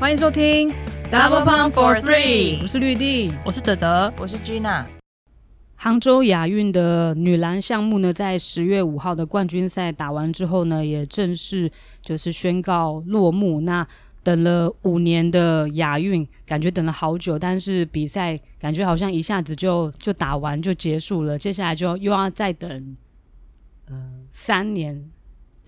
[0.00, 0.70] 欢迎收听
[1.10, 4.84] Double Pump for Three，我是绿地，我是德德，我是 Gina。
[5.74, 11.68] 杭州亚运的女篮项目呢，在十月五号的冠军赛打完之后呢，也正式
[12.00, 13.60] 就是宣告落幕。
[13.62, 13.84] 那
[14.22, 21.36] 等了五年的亚运，感觉等了好久，但是比赛感觉好像一下子就就打完就结束了。
[21.36, 22.70] 接下来就又要再等，
[23.88, 25.10] 嗯、呃，三年，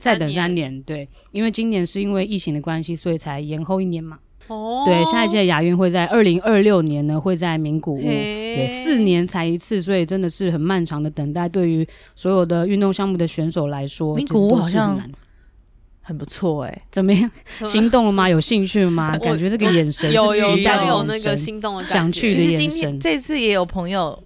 [0.01, 4.19] 再等三年，对，因为今年是因为疫情的关系，所以才延后一年嘛。
[4.49, 11.49] 哦，对，下一届亚运会在二零二六年呢，会在名古屋，对，四年才一次，所以真的是很漫长的等待。
[11.49, 11.87] 对于
[12.17, 14.99] 所有的运动项目的选手来说，名古屋好像。
[16.03, 17.31] 很不错哎、欸，怎么样？
[17.65, 18.29] 心动了吗？
[18.29, 19.17] 有兴趣了吗？
[19.19, 21.95] 感觉这个眼神有有有有那个心动的感觉。
[21.95, 22.57] 想去的眼神。
[22.57, 24.21] 其实今天这次也有朋友，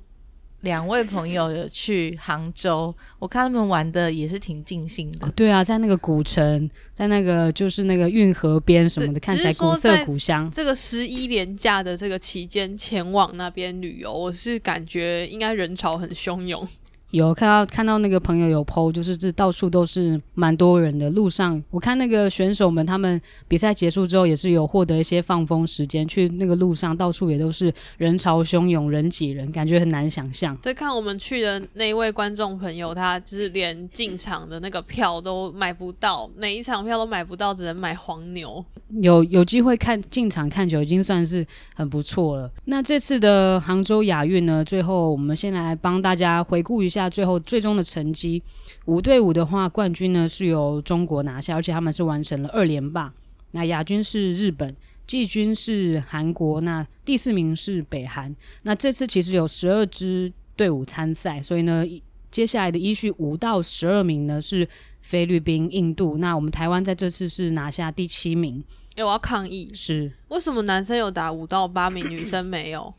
[0.64, 5.32] 两位朋友有去杭州，我看他们玩的也是挺尽兴的、哦。
[5.36, 10.50] 对啊，在那个古城，在那个就是那个运河边什么的，看起来古色古香。
[10.50, 16.66] 这个十一连假的这个期间前往那边旅游，我是感觉应该人潮很汹涌。
[17.14, 21.08] 有看到看到那个朋友有 PO，就是这到处都是蛮多人的。
[21.10, 30.58] 路上我看那个选手们，他们比赛结束之后也是有获得一些放风时间，去那个路上到处也都是人潮汹涌，人挤人，感觉很难想象。
[30.60, 38.64] 再看我们去的那一位观众朋友，他就是连进场的那个票都买不到，每一场票都买不到，只能买黄牛。
[39.00, 42.50] 有有机会看进场看球已经算是很不错了。
[42.64, 47.03] 那这次的杭州亚运呢，最后我们先来帮大家回顾一下。
[47.08, 48.42] 最后最终的成绩，
[48.86, 53.12] 五对五的话，冠军呢是由中国拿下，而且他们是完成了二连霸。
[53.52, 54.74] 那亚军是日本，
[55.06, 58.34] 季军是韩国，那第四名是北韩。
[58.62, 61.84] 那这次其实有十二支队伍参赛，所以呢，
[62.30, 64.68] 接下来的依序五到十二名呢是
[65.02, 66.18] 菲律宾、印度。
[66.18, 68.62] 那我们台湾在这次是拿下第七名。
[68.90, 72.92] 哎、欸，我要抗议，是为什么男生有打五到八名，女生没有？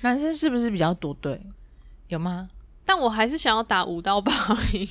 [0.00, 1.40] 男生是不是比较多队？
[2.08, 2.50] 有吗？
[2.84, 4.32] 但我还是想要打五到八
[4.72, 4.88] 名，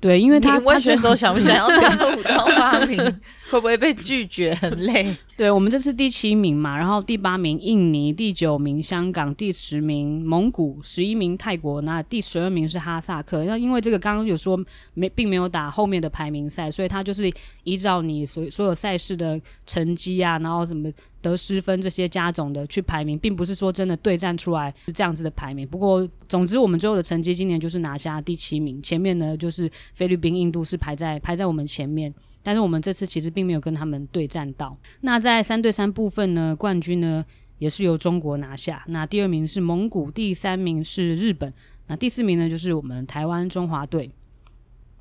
[0.00, 2.96] 对，因为他问选手想不想要打五到八名，
[3.50, 4.54] 会不会被拒绝？
[4.54, 5.14] 很累。
[5.40, 13.42] 对，我们这次第七名嘛，然后第八名印尼，第九名香港，第十名蒙古，十一名泰国，那第十二名是哈萨克。
[13.44, 14.62] 那因为这个刚刚有说
[14.92, 17.32] 没，并没有打后面的排名赛，所以他就是
[17.64, 20.92] 依照你所所有赛事的成绩啊，然后什么
[21.22, 25.66] 得失分这些加总的去排名，并不是说真的对战出来是这样子的排名。
[25.66, 32.12] 不过总之我们最后的成绩今年就是拿下第七名，前面呢就是菲律宾、印度是排在排在我们前面。
[32.42, 34.76] 但是我们这次其实并没有跟他们对战到。
[35.02, 37.24] 那在三对三部分呢，冠军呢
[37.58, 38.82] 也是由中国拿下。
[38.88, 41.52] 那第二名是蒙古，第三名是日本，
[41.88, 44.10] 那第四名呢就是我们台湾中华队。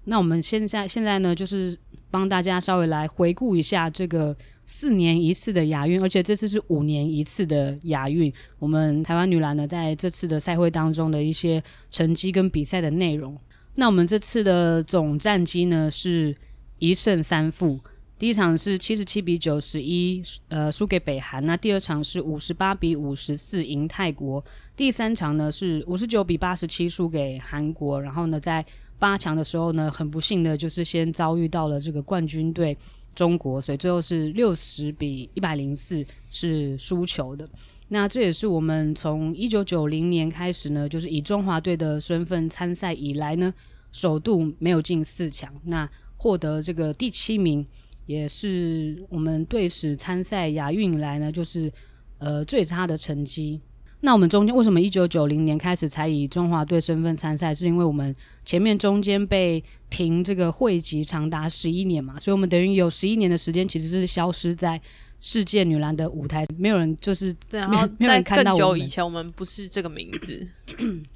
[0.03, 1.77] 那我们现在现在呢就是
[2.11, 4.35] 帮大家稍微来回顾一下这个
[4.65, 8.31] 四年一次的亚运，而且这次是五年一次的亚运。
[8.57, 13.37] 我们台湾女篮呢在这次的赛会当中的一些成绩跟比赛的内容。
[13.75, 16.35] 那我们这次的总战绩呢是。
[16.79, 17.79] 一胜三负，
[18.17, 21.45] 第一场是七十七比九十一，呃，输给北韩。
[21.45, 24.43] 那第二场是五十八比五十四赢泰国。
[24.75, 28.01] 第三场呢是五十九比八十七输给韩国。
[28.01, 28.65] 然后呢，在
[28.97, 32.77] 八强的时候呢，很不幸的就是先遭遇到了这个冠军队
[33.13, 37.47] 中国，所以最后是六十比一百零四是输球的。
[37.89, 43.53] 那这也是我们从一九九零年开始呢，就是以中华队的身份参赛以来呢，
[43.91, 45.53] 首度没有进四强。
[45.63, 45.89] 那
[46.21, 47.65] 获得这个第七名，
[48.05, 51.71] 也是我们队史参赛亚运以来呢，就是
[52.17, 53.61] 呃最差的成绩。
[54.01, 57.55] 那我们中间为什么一九九零年开始才以中华队身份参赛？
[57.55, 58.13] 是因为我们
[58.43, 64.79] 前面中间被停这个会籍长达十一年嘛，所以我们等于有十一年的时间其实是消失在
[65.21, 70.47] 世界女篮的舞台，没有人就是对，然后在更久以前我们不是这个名字，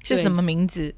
[0.02, 0.94] 是什么名字？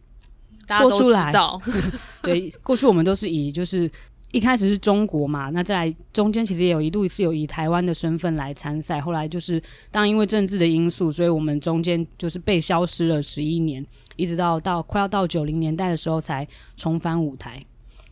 [0.69, 1.33] 说出来，
[2.23, 3.91] 对，过去我们都是以就是
[4.33, 13.87] 一开始是中国嘛，那再来中间其实也有一度是有以台湾的身份来参赛，后来就是当因为政治的因素，所以我们中间就是被消失了十一年，
[14.17, 16.47] 一直到到快要到九零年代的时候才
[16.77, 17.65] 重返舞台。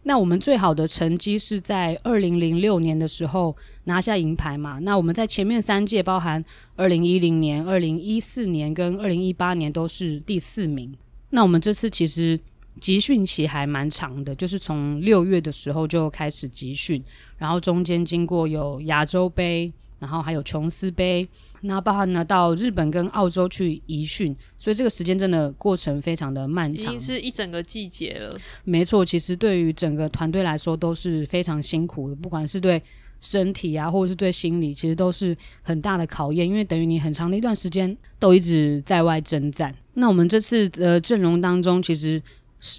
[0.06, 6.44] 那我们最好的成绩是在二零零六年的时候拿下银牌嘛，那我们在前面三届，包含
[6.76, 10.94] 二零一零年、二零一四年跟二零一八年都是第四名。
[11.30, 12.38] 那我们这次其实
[12.80, 17.02] 集训期还蛮长的，就是从六月的时候就开始集训，
[17.38, 21.26] 然后中间经过有亚洲杯，然后还有琼斯杯，
[21.62, 28.38] 那包含呢到日本跟澳洲去集训，所以这个时间真的过程非常的漫长，已经是一整个季节了。
[28.64, 32.82] 没错，其实对于整个团队来说都是非常辛苦的，不管是对
[33.24, 39.74] 身体啊，或者是对心理，其实都是很大的考验，因为等于你很长的一段时间都一直在外征战。
[39.94, 42.22] 那我们这次的阵容当中，其实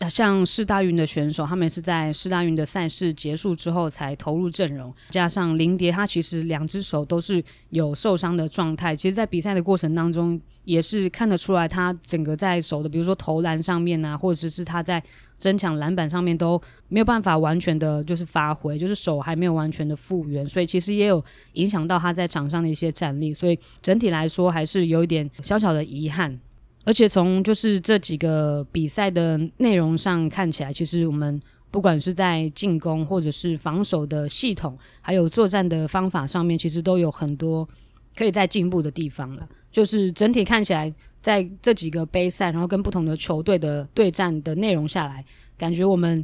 [0.09, 15.01] 像世大运的选手，他们是在世大运的赛事结束之后才投入阵容，加上林蝶，他其实两只手都是有受伤的状态，其实，在比赛的过程当中，也是看得出来，他整个在手的，比如说投篮上面啊，或者是他在。
[15.37, 21.21] 争抢篮板上面都没有办法完全的，就是发挥，就是手还没有完全的复原，所以其实也有
[21.55, 26.39] 影响到他在场上的一些战力，所以整体来说还是有一点小小的遗憾。
[26.85, 31.37] 而且从就是这几个比赛的内容上看起来，其实我们
[31.69, 37.67] 不管是在进攻或者是防守的系统，还有作战的方法上面，其实都有很多
[38.15, 39.45] 可以再进步的地方了。
[39.69, 40.93] 就是整体看起来。
[41.25, 45.25] 在这几个杯赛，然后跟不同的球队的对战的内容下来，
[45.57, 46.23] 感觉我们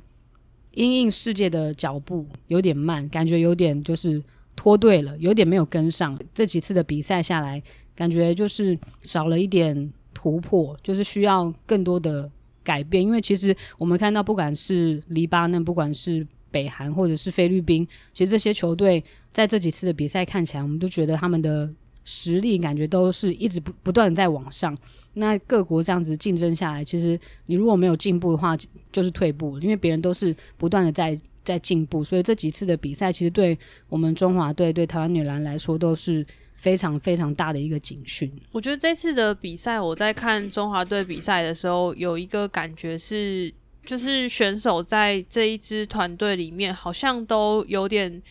[0.75, 4.23] 因应世界的脚步有点慢，感觉有点就是
[4.55, 6.15] 脱队了，有点没有跟上。
[6.35, 7.59] 这几次的比赛下来，
[7.95, 12.29] 感觉就是少了一点突破，就是需要更多的
[12.63, 13.01] 改变。
[13.01, 21.69] 因为其实我们看到，不管是黎巴嫩，不管是北韩，或者是菲律宾，其实这些球队在这几次的比赛看起来，我们都觉得他们的。
[22.03, 24.75] 实力感觉都是一直不不断的在往上，
[25.13, 28.57] 那各国这样子竞争下来，其实你如果没有进步的话，
[28.91, 33.55] 就是退步，因为别人都是不断的在在进步，所以这几次的比赛，其实对
[33.87, 36.25] 我们中华队、对台湾女篮来说都是
[36.61, 38.31] 非常非常大的一个警讯。
[38.51, 43.51] 我觉得这次的比赛，我在看中华队比赛的时候，有一个感觉是，
[43.83, 48.21] 就是选手在这一支团队里面，好像都有点。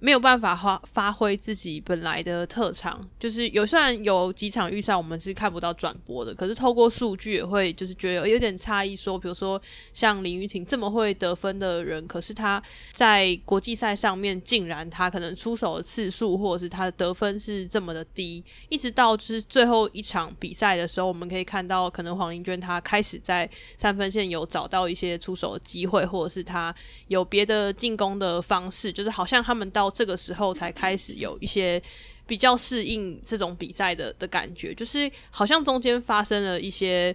[0.00, 8.94] 没有办法发发挥自己本来的特长，就是有虽然有几场预赛我们是看不到转播的，可是透过数据也会就是觉得有点差异。
[8.94, 9.60] 说，比如说
[9.92, 12.62] 像林于婷这么会得分的人，可是他
[12.92, 26.72] 在国际赛上面竟然他可能出手的次数或者是他的得分是这么的低，一直到就是最后一场比赛的时候，我们可以看到可能黄玲娟她开始在三分线有找到一些出手的机会，或者是她
[27.08, 29.87] 有别的进攻的方式，就是好像他们到。
[29.90, 31.80] 这个时候才开始有一些
[32.26, 37.14] 比较适应这种比赛的的感觉，就是好像中间发生了一些，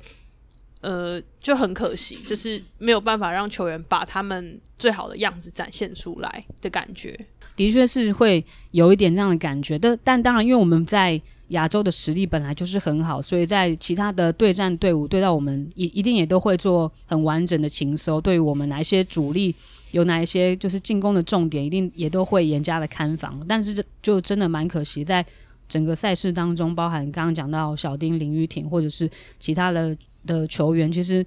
[0.81, 7.19] 呃，就很可惜，就是没有办法让球员把他们最好的样子展现出来的感觉。
[7.55, 19.53] 的确是会有一点这样的感觉，但但当然，因为我们在亚洲的实力本来就是很好，所以在其他的对战队伍对到我们，一一定也都会做很完整的情搜，对于我们哪一些主力。
[19.93, 23.39] 有哪一些就是进攻的重点，一定也都会严加的看防。
[23.47, 25.23] 但是这就真的蛮可惜，在
[25.69, 29.07] 整个赛事当中，包含刚刚讲到小丁、林玉婷，或者是
[29.39, 29.95] 其他的
[30.25, 31.23] 的球员，其实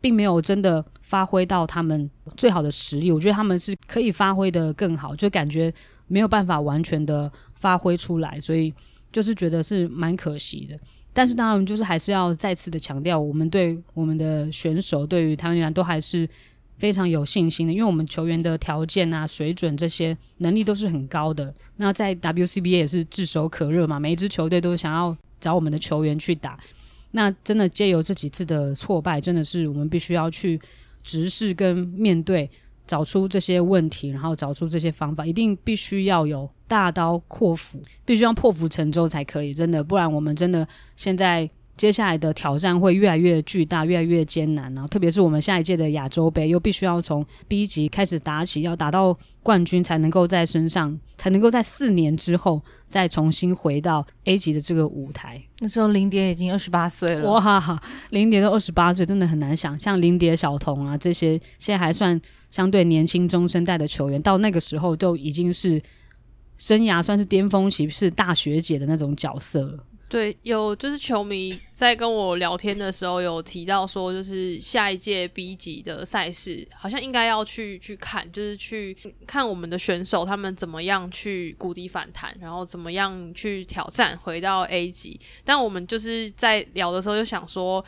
[0.00, 3.12] 并没有真的发挥到他们最好的实力。
[3.12, 5.72] 我觉得他们是可以发挥的更好，就感觉
[6.08, 8.74] 没有办法完全的发挥出来，所以
[9.12, 10.76] 就是觉得是蛮可惜的。
[11.12, 16.28] 但是当然，就是还是要再次的强调，我们对我们的选手，对于台湾女篮都还是。
[16.78, 21.52] 非常有信心的，因为我们球员的条件啊、水准这些能力都是很高的。
[21.76, 26.58] 那在 WCBA 也是炙手可热嘛，每一支球队都想要找我们的球员去打。
[27.10, 30.60] 那真的借由这几次的挫败，真的是我们必须要去
[31.02, 32.48] 直视跟面对，
[32.86, 39.52] 找出这些问题，然后找出这些方法，一定必须要有大刀阔斧，必须要破釜沉舟才可以。
[39.52, 40.66] 真的，不然我们真的
[40.96, 41.50] 现在。
[41.78, 44.86] 接下来的挑战会越来越巨大，越来越艰难啊！
[44.88, 55.40] 特别是我们下一届的亚洲杯，又必须要从 B 级开始打起，要打到冠军才能够在身上，才能够在四年之后再重新回到 A 级的这个舞台。
[55.60, 57.80] 那时候林蝶已经二十八岁了，哇！
[58.10, 62.20] 林蝶都二十八岁，真的很难想象林蝶、小童啊这些现在还算
[62.50, 65.80] 相对年轻中生代的球员，到那个时候都已经是
[66.56, 69.84] 生涯算是巅峰期，是大学姐的那种角色了。
[70.08, 78.96] 对，有就是球迷在跟我聊天的时候有提到说，就是下一届 B 级的赛事好像应该要去去看，就是去
[79.26, 85.20] 看我们的选手他们怎么样去谷底反弹，然后怎么样去挑战回到 A 级。
[85.44, 87.84] 但我们就是在聊的时候就想说，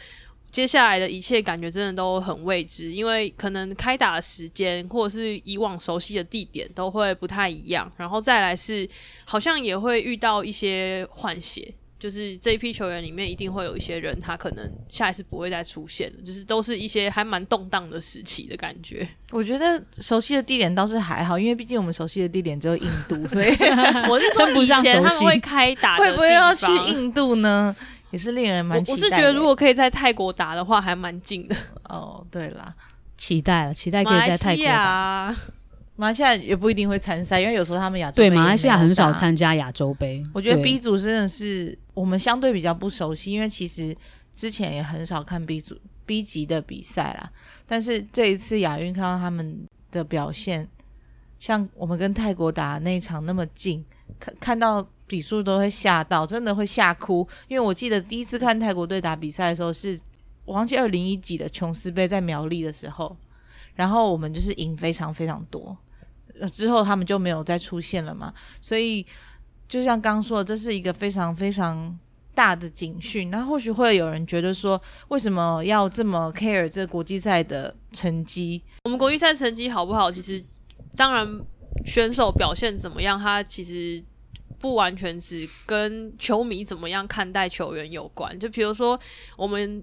[0.51, 8.87] 接下来的一切感觉真的都很未知，因为可能开打的时间或者是以往熟悉的地点都会不太一样，然后再来是
[9.25, 11.73] 好像也会遇到一些换血。
[12.01, 16.23] 就是这一批球员里面，一定会有一些人，他可能下一次不会再出现了。
[16.25, 19.07] 就是都是一些还蛮动荡的时期的感觉。
[19.31, 23.49] 我觉得熟悉的地点倒是还好，因为毕竟我们熟悉的地点只有印度，所以
[24.09, 27.77] 我是说以前他们会开打， 会不会要去印度呢？
[28.11, 29.05] 也是令人蛮期待的。
[29.05, 31.55] 我是觉得如果可以在泰国打的话，还蛮近的。
[31.85, 32.75] 哦，对啦，
[33.19, 35.37] 期待了，期待可以在泰国打。
[36.01, 40.23] 马来西亚也不一定会参赛，因为有时候他们亚洲对马来西亚很少参加亚洲杯。
[40.33, 43.95] 我觉得 B 组真的是我们相对比较不熟悉，因为其实
[44.35, 47.31] 之前也很少看 B 组 B 级的比赛啦。
[47.67, 50.67] 但是这一次亚运看到他们的表现，
[51.39, 53.85] 像我们跟泰国打那一场那么近，
[54.19, 57.29] 看看到比数都会吓到，真的会吓哭。
[57.47, 60.01] 因为我记得第一次看泰国队打比赛的时候是，
[60.47, 63.15] 我忘记二零一几的琼斯杯在苗栗的时候，
[63.75, 65.77] 然后我们就是赢非常非常多。
[66.49, 69.05] 之后他们就没有再出现了嘛，所以
[69.69, 71.99] 就像刚刚说的，这是一个非常非常
[72.35, 73.31] 大的警讯。
[73.31, 78.63] 那或许会有人觉得说，为什么要这么 care 这国际赛的成绩？
[78.85, 80.11] 我们国际赛成绩好不好？
[80.11, 80.45] 其实
[80.97, 81.41] 当然
[81.85, 84.03] 选手表现怎么样，他其实
[84.59, 88.39] 不完全只跟球迷怎么样看待球员有关。
[88.39, 88.99] 就比如说
[89.37, 89.83] 我们。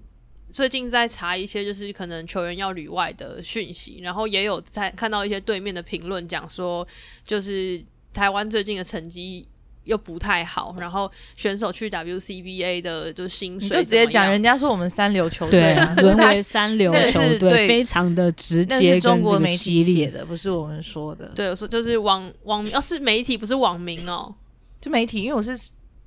[0.50, 6.86] 最近在查一些就是可能球员要旅外的讯息，然后也有在看到一些对面的评论讲说，
[7.26, 9.46] 就是台湾最近的成绩
[9.84, 21.30] 又不太好，然后选手去 WCBA 的就薪水，就直接讲人家说我们三流球队啊，沦为 三流球队，非常的直接，那是中国媒体写的，不是我们说的。
[21.34, 24.34] 对，我说就是网网民，要、哦、是媒体不是网民哦，
[24.80, 25.52] 就媒体，因为我是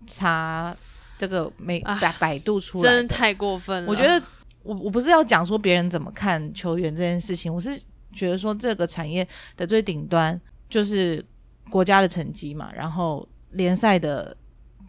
[0.07, 0.75] 查。
[1.21, 3.87] 这个没百百度出来，真的太过分了。
[3.87, 4.19] 我觉得
[4.63, 7.79] 我我不是要讲说别人怎么看球员这件事情，我是
[8.11, 11.23] 觉得说这个产业的最顶端就是
[11.69, 14.35] 国家的成绩嘛，然后联赛的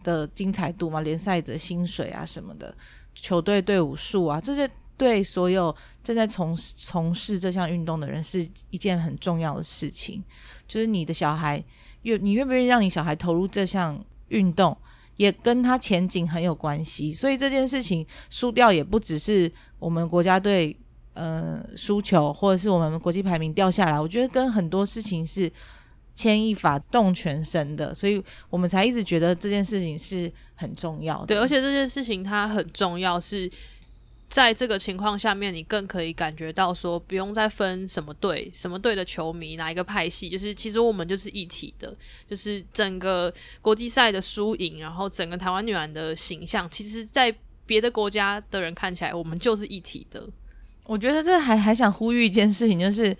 [0.03, 2.75] 的精彩度嘛，联赛的薪水啊什么的，
[3.13, 10.23] 球队队伍数啊，这些对所有正在从从事这项运动的人是一件很重要的事情。
[10.67, 11.63] 就是你的小孩
[12.01, 14.75] 愿你愿不愿意让你小孩投入这项运动？
[15.17, 20.75] 也跟他前景很有关系，所以这件事情输掉也不只是我们国家队
[21.13, 23.99] 呃输球，或者是我们国际排名掉下来。
[23.99, 25.51] 我觉得跟很多事情是
[26.15, 31.27] 牵一发动全身的，所以我们才一直觉得这件事情是很重要的。
[31.27, 33.51] 对，而且这件事情它很重要是。
[34.33, 41.95] 在这个情况下面，你更可以感觉到说，不用再分什么队、什么队的球迷，哪一个派系，就是其实我们就是一体的，
[42.27, 47.31] 就是整个国际赛的输赢，然后整个台湾女篮的形象，其实，在
[47.67, 50.27] 别的国家的人看起来，我们就是一体的。
[50.85, 53.15] 我觉得这还还想呼吁一件事情，就是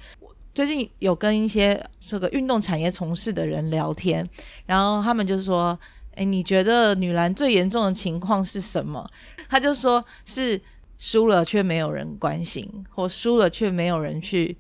[0.56, 4.28] 最近有跟一些这个运动产业从事的人聊天，
[4.66, 5.80] 然后他们就说
[6.18, 9.08] ：“诶，你觉得女篮最严重的情况是什么？”
[9.48, 10.60] 他就说是。
[11.06, 14.58] 输了却没有人关心，或输了却没有人去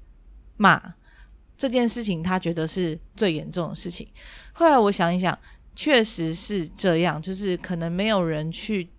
[0.57, 0.93] 骂
[1.55, 4.05] 这件事情，他觉得是最严重的事情。
[4.51, 5.39] 后来我想一想，
[5.73, 8.89] 确实是这样，就是可能没有人去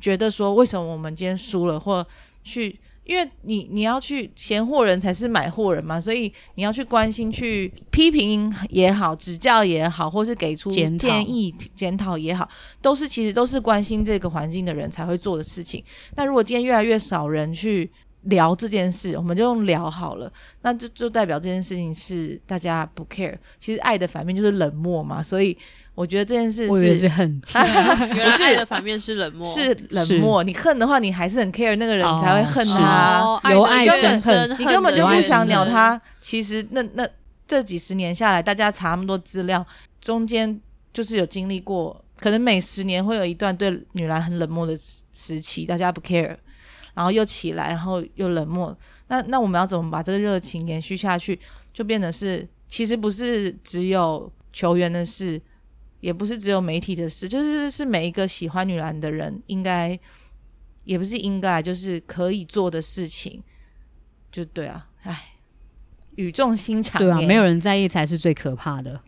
[0.00, 2.06] 觉得说，为什么我们今天输了，或
[2.42, 2.80] 去。
[3.08, 12.46] 因为你你要去嫌货人才是买货人嘛，所以你要去关心、去批评也好、指教也好，或是给出建议、检讨也好，
[12.82, 15.82] 都是其实都是关心这个环境的人才会做的事情。
[16.16, 17.90] 那如果今天越来越少人去
[18.28, 20.32] 聊这件事，我们就用聊好了，
[20.62, 23.36] 那就就代表这件事情是大家不 care。
[23.60, 25.56] 其实爱的反面就是冷漠嘛，所以。
[25.98, 30.44] 我觉得这件事是，我以为是恨， 不是爱的反面 是冷漠，是冷漠。
[30.44, 33.40] 你恨的话，你还是很 care 那个人，你才会恨他。
[33.50, 36.00] 由爱生恨，你根本就不想鸟他。
[36.20, 37.04] 其实那那
[37.48, 39.66] 这几十年下来，大家查那么多资料，
[40.00, 40.60] 中间
[40.92, 44.78] 就是有经历过，可能每十年会有一段对女篮很冷漠的
[45.12, 46.36] 时期，大家不 care，
[46.98, 48.76] 然后又起来，然后又冷漠。
[49.06, 51.38] 那那我们要怎么把这个热情延续下去？
[51.72, 55.40] 就变得是，其实不是只有球员的事。
[56.00, 59.98] 也不是只有媒体的事，就是是每一个喜欢女篮的人应该，
[60.84, 63.42] 也不是应该，就是可以做的事情，
[64.30, 65.34] 就对啊，唉，
[66.14, 69.02] 语重心长，对啊，没有人在意才是最可怕的，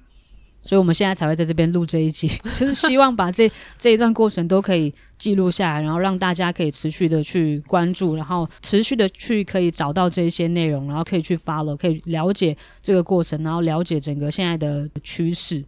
[0.63, 15.65] 所以我们现在才会在这边录这一集， 就是希望把这这一段过程都可以记录下来，然后让大家可以持续的去关注，然后持续的去可以找到这一些内容，然后可以去 follow，可以了解这个过程，然后了解整个现在的趋势。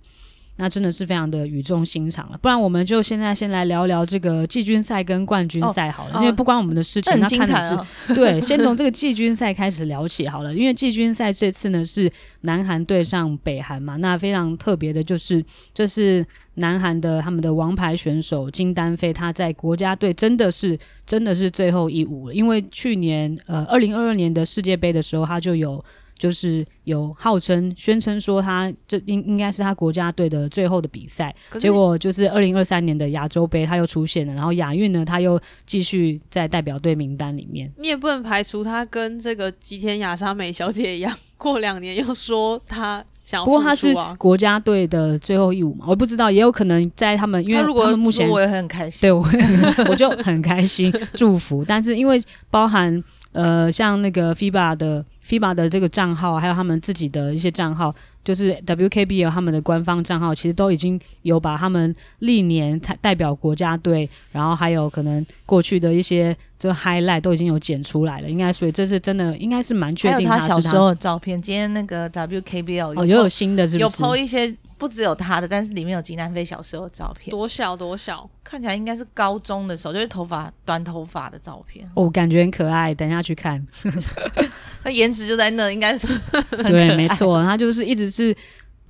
[0.63, 7.13] 那真的是非常的语重心长了，不然我们就现在先来聊聊这个季军赛跟冠军赛好了，哦、因为不关我们的事情。
[7.15, 12.09] 哦、那看的是、哦、对，先从这个季军赛开始聊起好了，因为季军赛这次呢是
[12.43, 25.85] 南韩对上北韩嘛，那非常特别的就是，这是南韩的他们的王牌选手金丹飞，他在国家队真的是真的是最后一舞了，因为去年呃二零二二年的世界杯的时候他就有。
[26.23, 37.69] 就是有号称宣称说他这应应该是他国家队的最后的比赛，结果就是二零二三年的亚洲杯他又出现了，然后亚运呢他又继续在代表队名单里面。
[37.77, 43.45] 你也不能排除他跟这个吉田雅沙美小姐一样，过两年又说他想要。
[43.45, 49.27] 不过他是国家队的最后一舞嘛，我不知道，也有可能在他们因为他们目前我也很开心，对我
[49.91, 53.03] 我就很开心祝福，但是因为包含
[53.33, 55.05] 呃像那个 FIBA 的。
[55.29, 68.29] FIBA 的这个账号，还有他们自己的一些账号，就是 WKBL 他们的官方账号，其实都已经有把他们历年代表国家队，然后还有可能过去的一些这个 highlight 都已经有剪出来了。
[68.29, 70.35] 应该所以这是真的，应该是蛮确定他。
[70.35, 73.83] 还有他小时候的照片，今天那个 WKBL 有哦，又有新的是不是？
[73.83, 74.55] 有 po 一些。
[74.83, 81.89] 不只有他的，但是里面有金南飞小时候的照片，多小多小，看起来应该是高中的时候，就是头发短头发的照片。
[81.95, 83.65] 哦，感觉很可爱，等一下去看。
[84.83, 86.09] 他颜值就在那，应该是
[86.67, 88.37] 对，没错，他就是一直是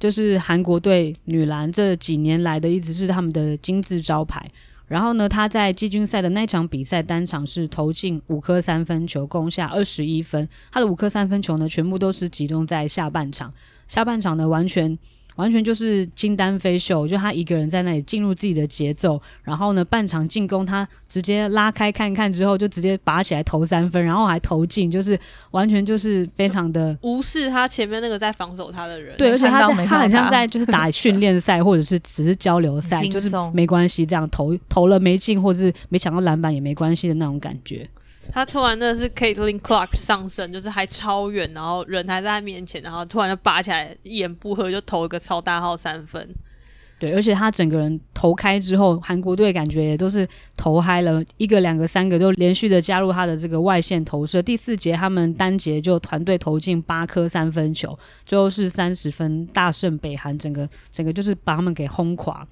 [0.00, 4.50] 就是韩国队女篮这几年来的一直是他们的金字招牌。
[4.86, 10.48] 然后呢，他在季军赛的那场比赛单场是投进五颗三分球，攻下二十一分。
[10.70, 13.52] 他的五颗三分球呢，全部都是集中在下半场，
[13.86, 14.98] 下半场呢完全。
[15.36, 25.18] 完全就是金丹飞秀，就他一个人在那里进入自己的节奏，然后呢，半场进攻他直接拉开看看之后，就直接拔起来投三分，然后还投进，就是
[25.52, 29.16] 完全就是非常的无视他前面那个在防守他的人。
[29.16, 37.88] 对，而且他在他很像在就是打训练赛或者是只是交流赛，就是没关系，这样投投了没进或者是没抢到篮板也没关系的那种感觉。
[38.32, 46.34] 他突然的是 Caitlin Clark 上身，就是还超远，然后人还在他面前，然后突然就拔起来，一言不合就投一个超大号三分。
[46.98, 54.40] 对，而且他整个人投开之后，韩国队感觉也都是投嗨了，一个、两个、三个都连续的加入他的这个外线投射。
[54.40, 62.48] 第四节他们单节就团队投进八颗三分球，最后是三十分大胜北韩，整个整个就是把他们给轰垮。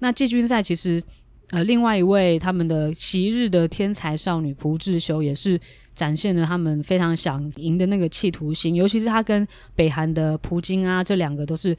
[0.00, 1.02] 那季军赛其实。
[1.50, 5.60] 呃，另外一位他们的昔日的天才少女朴智秀也是
[5.94, 11.76] 展现了他们非常想赢的那个企图心，尤其是他跟北韩的朴京啊，这两个都是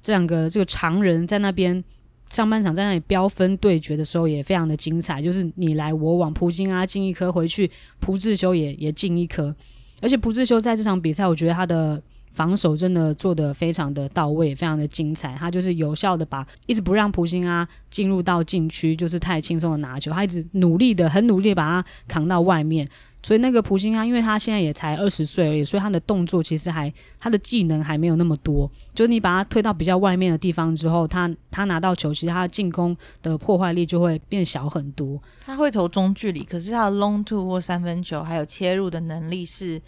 [0.00, 1.84] 这两个这个常人在那边
[2.28, 9.54] 上半场在那里飙分对决的时候也非常的精彩，就是你来我往，朴京啊进一颗回去，朴智秀也也进一颗，
[10.00, 12.02] 而且朴智秀在这场比赛，我觉得他的。
[12.32, 15.34] 防守真的做得非常的到位，非常的精彩。
[15.38, 22.88] 他就是有效的把一直不让朴星啊进入到禁区，就是太轻松的拿球，他一直努力的很努力的把他扛到外面。
[23.22, 28.70] 所以那个朴星啊，因为他现在也才二十岁而已，所以他的动作其实还他的技能还没有那么多。
[28.94, 35.20] 就是你把他推到比较外面的地方之后，他他拿到球，其实他的进攻的破坏力就会变小很多。
[35.44, 39.82] 他会投中距离，可是他的 long two 或三分球还有切入的能力是。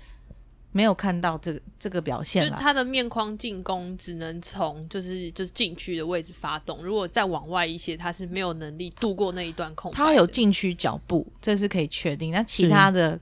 [0.75, 9.93] 没有看到这个这个表现，就是他的面框进攻只能从就是就是禁区的位置发动，如果再往外一些，他是没有能力度过那一段空。
[9.93, 12.33] 他有禁区脚步，这是可以确定。
[12.33, 13.21] 那其他的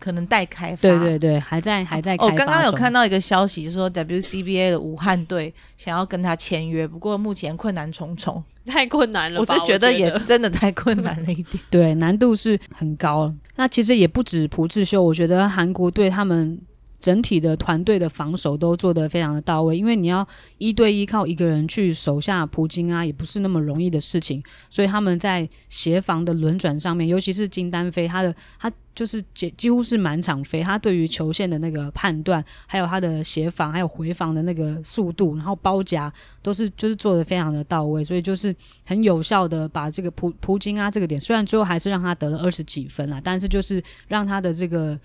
[0.00, 0.82] 可能待开发。
[0.82, 2.32] 对对对，还在还在开发。
[2.32, 9.38] 哦，刚刚有看到一个消息，说 WCBA 的武汉队想要跟他签约，不过目前困难重重，太困难了。
[9.38, 13.32] 我是觉得也真的太困难了一点， 对，难度是很高。
[13.54, 16.60] 那其实也不止朴智秀，我觉得韩国队他们。
[17.00, 20.26] 整体的团队的防守都做得非常的到位，因为你要
[20.58, 24.42] 一对一靠一个人去守下朴晶啊，也不是那么容易的事情。
[24.68, 44.98] 所以他们在协防的轮转上面，尤其是金丹飞，他的他就是几几乎是满场飞，他对于球线的那个判断，还有他的协防，还有回防的那个速度，然后包夹都是就是做得非常的到位，所以就是很有效的把这个朴朴晶啊这个点，虽然最后还是让他得了二十几分啊，但是就是让他的这个。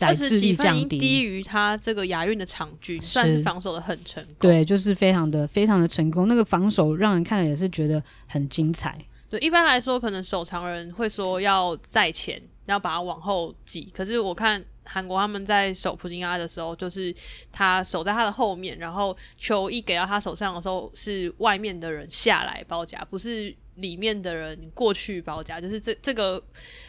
[0.00, 4.34] 二十几分低于他这个亚运的场均，算是防守的很成功。
[4.38, 6.26] 对，就是非常的非常的成功。
[6.26, 8.98] 那个防守让人看了也是觉得很精彩。
[9.28, 13.90] 对，一般来说，可能守长人会说要在前，要把它往后挤。
[13.94, 17.14] 可是我看韩国他们在守朴晶阿的时候，就是
[17.52, 23.54] 他守在他的后面，然后球一给到他手上的时候，是外面的人下来包夹，不是。
[23.80, 26.42] 里面的人过去包夹，就是这这个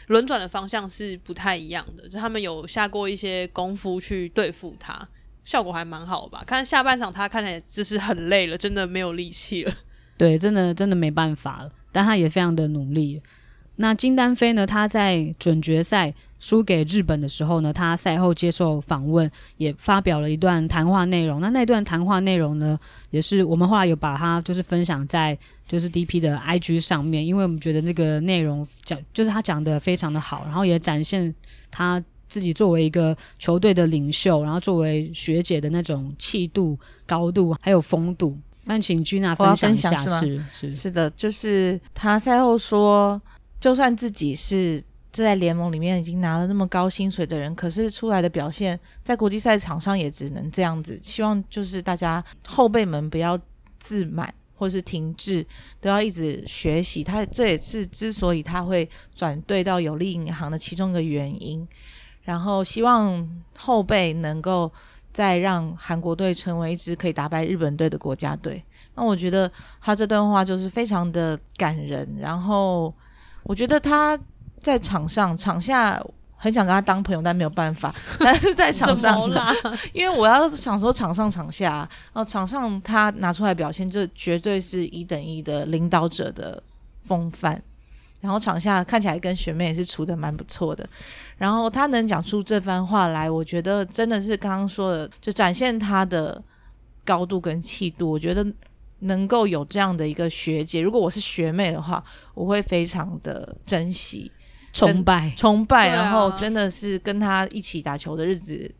[0.08, 5.08] 轮转的方向是不太一样的，就他们有下过一些功夫去对付他，
[5.44, 6.44] 效果还蛮好吧？
[6.46, 9.74] 看下半场他看起来就是很累了，真的没有力气了。
[10.16, 13.20] 对，真的真的没办法了，但他也非常的努力。
[13.76, 14.66] 那金丹飞呢？
[14.66, 21.40] 他在准决赛输给日本的时候呢，他赛后接受访问，也发表了一段谈话内容。
[21.40, 22.76] 那那段谈话内容呢，
[23.10, 31.32] 也是我们后来有把它就是分享在就是 DP 的 IG 上面，因为我们觉得那个内容讲就是他讲的非常的好，然后也展现
[31.70, 36.76] 他自己作为一个球队的领袖，然后作为学姐的那种气度、
[37.06, 38.36] 高度还有风度。
[38.64, 43.20] 那请 Gina 分享一下，是是是，是的，就是他赛后说，
[43.60, 50.98] 就算自己是这在联盟里面已经拿了那么高薪水的人，可是出来的表现在国际赛场上也只能这样子。
[51.02, 53.38] 希望就是大家后辈们不要
[53.78, 55.46] 自满或是停滞，
[55.80, 57.04] 都要一直学习。
[57.04, 61.66] 他这也是之所以他会转队到有利银行的其中一个原因。
[62.22, 64.72] 然后希望后辈能够。
[65.14, 72.08] 再让韩国队成为一支可以打败日本队的国家队，那我觉得他这段话就是非常的感人。
[72.18, 72.90] 然后
[73.42, 74.18] 我觉得他
[74.62, 76.02] 在场上、场下
[76.36, 77.94] 很想跟他当朋友，但没有办法。
[78.18, 79.20] 但是在场上，
[79.92, 86.62] 因为我要想说场上、场下，然后场上他拿出来表现，这绝对是一等一的领导者的
[87.02, 87.62] 风范。
[88.20, 90.88] 然后场下看起来跟学妹也是处的蛮不错的，
[91.38, 96.40] 然后他能讲出这番话来，我觉得真的是刚刚说的，就展现他的
[97.04, 98.08] 高度跟气度。
[98.08, 98.46] 我觉得
[99.00, 102.00] 能够有这样的一个学姐，如果我是学妹的话，
[102.34, 104.30] 我会非常的珍惜、
[104.72, 108.72] 崇拜、崇拜，然后真的是跟他一起打球的日子，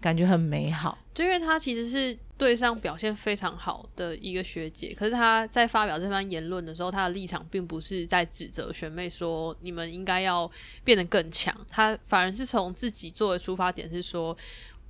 [0.00, 0.98] 感觉很美好。
[1.14, 2.18] 就因为他其实是。
[2.38, 10.50] 队上表现非常好的一个学姐，可是他在发表这番言论的时候，他的立场并不是在指责学妹说你们应该要
[10.84, 14.36] 变得更强，他反而是从自己作为出发点是说。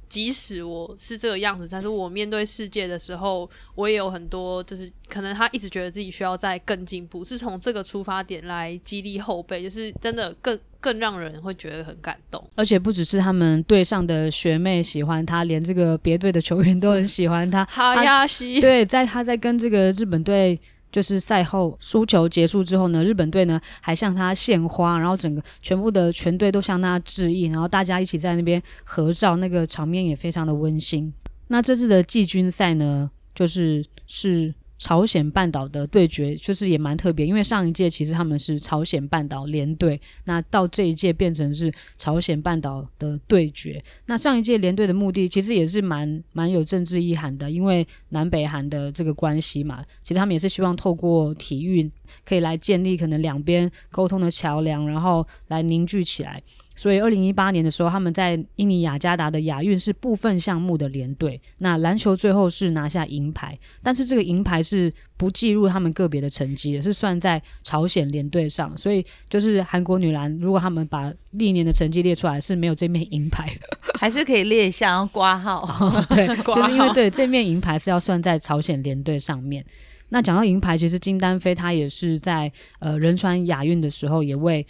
[0.08, 12.42] 即使我是这个样子，但是我面对世界的时候，我也有很多，就是可能他一直觉得自己需要再更进步，是从这个出发点来激励后辈，就是真的更更让人会觉得很感动。
[12.54, 17.64] 而且不只是他们队上的学妹喜欢他，连这个别队的球员都很喜欢他。
[17.64, 20.58] 哈亚西，对，在他在跟这个日本队。
[20.96, 31.12] 就是赛后输球结束之后呢，日本队呢还向他献花，然后整个全部的全队都向他致意，然后大家一起在那边合照，那个场面也非常的温馨。
[31.48, 34.54] 那这次的季军赛呢，就是是。
[34.78, 43.82] 朝鲜半岛的对决就是也蛮特别，因为上一届其实他们是朝鲜半岛联队，那到这一届变成是朝鲜半岛的对决。
[44.06, 51.90] 那上一届联队的目的其实也是蛮蛮有政治意涵的，因为南北韩的这个关系嘛，其实他们也是希望透过体育
[52.24, 56.42] 可以来建立可能两边沟通的桥梁，然后来凝聚起来。
[56.76, 61.40] 所以，二零一八年的时候，他们在印尼雅加达的亚运是部分项目的联队。
[61.58, 68.76] 那篮球最后是拿下银牌，但是这个银牌是不计入他们个别的成绩也，是算在朝鲜联队上。
[68.76, 75.62] 所以，就是韩国女篮，如果他们把历年的成绩列出来，是没有这面银牌的， 还是可以列一下，然后挂号。
[75.80, 79.64] 哦、对， 就是因为对这面银牌是要算在朝鲜联队上面。
[80.10, 84.66] 那讲到银牌，其实金丹飞她也是在呃仁川亚运的时候也为。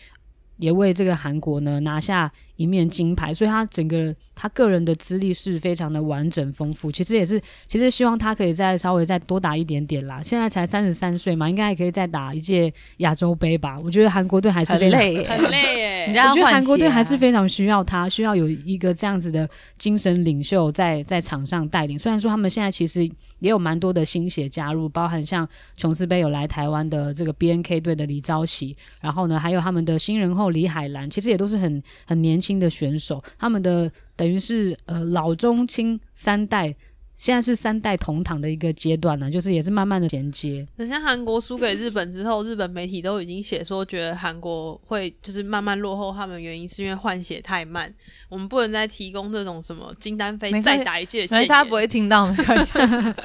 [0.57, 6.91] 也为这个韩国呢拿下一面金牌，所以他整个他个人的资历是非常的完整丰富。
[6.91, 10.21] 其实也是，其实希望他可以再稍微再多打一点点啦。
[10.23, 13.79] 现在才三十三岁嘛，应该还可以再打一届亚洲杯吧。
[13.85, 16.07] 我觉得韩国队还是很累，很累耶。
[16.29, 21.99] 我觉得韩国队还是非常需要他，需要有一个这样子的精神领袖在在场上带领。
[21.99, 23.11] 虽然说他们现在其实。
[23.41, 36.75] 也有蛮多的新血加入，包含像琼斯杯有来台湾的这个 BNK 队的李昭喜，然后呢，还有他们的新人后李海兰，其实也都是很很年轻的选手，他们的等于是呃老中青三代。
[37.19, 40.67] 现在是三代同堂的一个阶段呢，就是也是慢慢的衔接。
[40.77, 47.91] 等像韩国输给日本之后，日本媒体都已经写说，觉得韩国会就是慢慢落后，他们原因是因为换血太慢。
[48.29, 52.79] 我们不能再提供这种什么金丹飞再打一届，大家不会听到，没关系。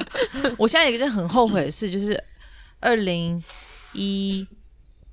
[0.58, 2.18] 我现在有一个很后悔的事，就是
[2.80, 3.44] 二零
[3.92, 4.48] 一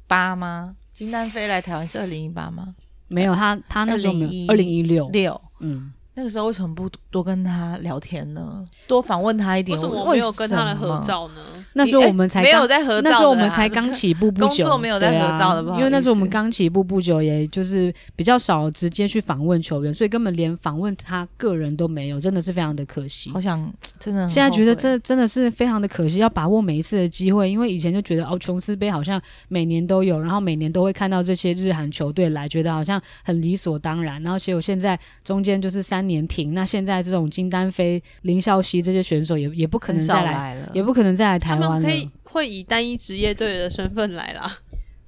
[0.07, 0.77] 八吗？
[0.93, 2.77] 金丹飞来台湾是二零一八吗？
[3.09, 5.93] 没有，他他那时候没有，二零一六六，嗯。
[6.15, 8.67] 那个时候为什么不多跟他聊天呢？
[8.89, 9.79] 多访问他一点。
[9.79, 11.58] 为什么我没有跟他的合照呢？
[11.75, 15.75] 那时候我们才没有在合照， 那时候我们才刚起步不久，工作没有在合照的吧？
[15.79, 23.31] 因为那时候我们刚起步不久，也就是比较少直接去访问球员，所以根本连访问他个人都没有，真的是非常的可惜。
[23.31, 34.23] 好想真的，现在觉得这真的是非常的可惜，要把握每一次的机会，因为以前就觉得哦，琼斯杯好像每年都有，然后每年都会看到这些日韩球队来，觉得好像很理所当然。
[34.23, 36.99] 然后结果现在中间就是三年停，那现在。
[37.09, 41.57] 这种金丹飞、林孝熙这些选手也也不可能再来，来了，也不可能再来台。
[41.61, 44.59] 他们可以会以单一职业队的身份来啦。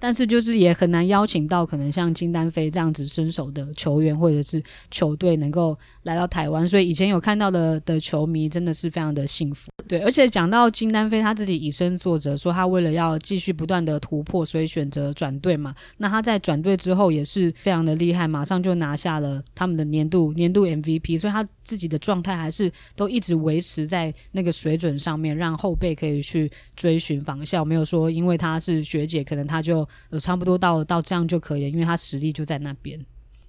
[0.01, 4.61] 但是就是也很难邀请到可能像金丹飞这样子身手的球员或者是
[4.91, 9.71] 球队能够来到台湾，所以以前有看到的的球迷真的是非常的幸福。
[9.87, 15.75] 对，而且讲到金丹飞他自己以身作则，说他为了要继续不断的突破，所以选择转队嘛。
[15.99, 27.65] 那他在转队之后也是非常的厉害，马上就拿下了他们的年度年度 MVP，所以他自己的状态还是都一直维持在那个水准上面，让后辈可以去追寻仿效。
[27.65, 29.87] 没有说因为他是学姐，可能他就。
[30.11, 32.98] 呃，差不多到到这样就可以了，因为他实力就在那边，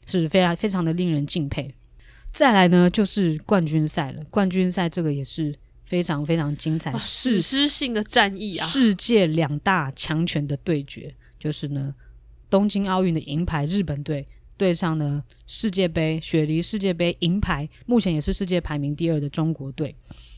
[0.06, 1.74] 是非常非常的令人敬佩。
[2.32, 4.24] 再来呢，就是冠军赛了。
[4.30, 5.54] 冠军赛这个也是
[5.86, 8.66] 非常非常精彩，史诗性的战役啊！
[8.66, 11.94] 世界两大强权的对决，就是呢，
[12.50, 14.26] 东京奥运的银牌日本队
[14.56, 19.94] 对上呢世界杯雪梨世界杯银牌，目前也是世界排名第二的中国队。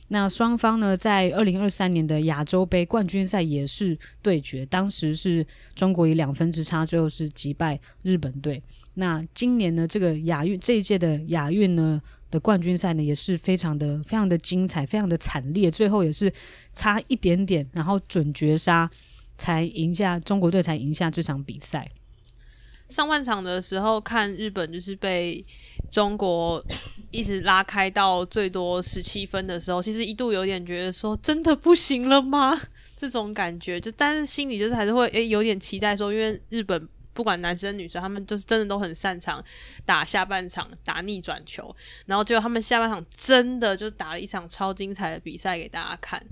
[0.10, 8.62] 那双方呢，在二零二三年的亚洲杯冠军赛也是对决，当时是中国以两分之差，最后是击败日本队。
[8.96, 16.32] 那今年呢，这个亚运这一届的亚运呢的冠军赛呢，也是非常的非常的精彩，非常的惨烈，最后也是
[16.74, 18.88] 差一点点，然后准绝杀
[19.36, 21.90] 才赢下中国队，才赢下这场比赛。
[22.94, 25.44] 上半场的时候看日本就是被
[25.90, 26.64] 中国
[27.10, 32.60] 一直拉开到最多十七分的时候，其实一度有点觉得说真的不行了吗？
[32.96, 39.44] 这种感觉就，但是心里就是还是会诶、有点期待说，因为日本不管男生女生，他们就是真的都很擅长
[39.86, 41.76] 打下半场打逆转球，
[42.06, 46.24] 然后就他们下半场真的就打了一场超精彩的比赛给大家看。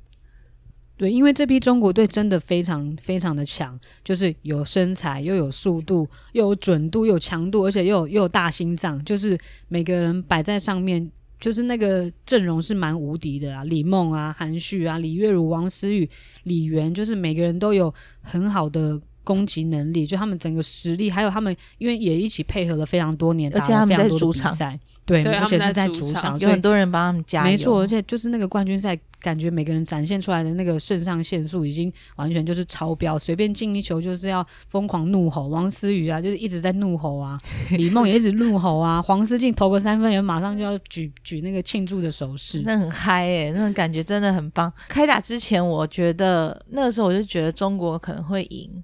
[1.02, 9.36] 对，因为这批中国队真的非常非常的强，就是有身材，又有速度，又有准度，又有强度，而且又有又有大心脏，就是
[9.68, 11.10] 每个人摆在上面，
[11.40, 13.64] 就是那个阵容是蛮无敌的啊！
[13.64, 16.08] 李梦啊，韩旭啊，李月汝、王思雨、
[16.44, 28.98] 李媛，就是每个人都有很好的攻击能力，就他们整个实力，还有他们因为也一起配合了非常多年，而且他们在主场赛，对，而且是在主场，有很多人帮他们加油，没错，而且就是那个冠军赛。
[29.22, 35.48] 感觉每个人展现出来的那个肾上腺素已经完全就是超标，随便进一球就是要疯狂怒吼。
[35.48, 37.38] 王思雨啊，就是一直在怒吼啊；
[37.78, 39.00] 李梦也一直怒吼啊。
[39.00, 44.74] 黄思静投个三分，也马上就要举举那个庆祝的手势，那很嗨诶，那种感觉真的很棒。
[44.88, 48.84] 开打之前，我觉得那个时候我就觉得中国可能会赢，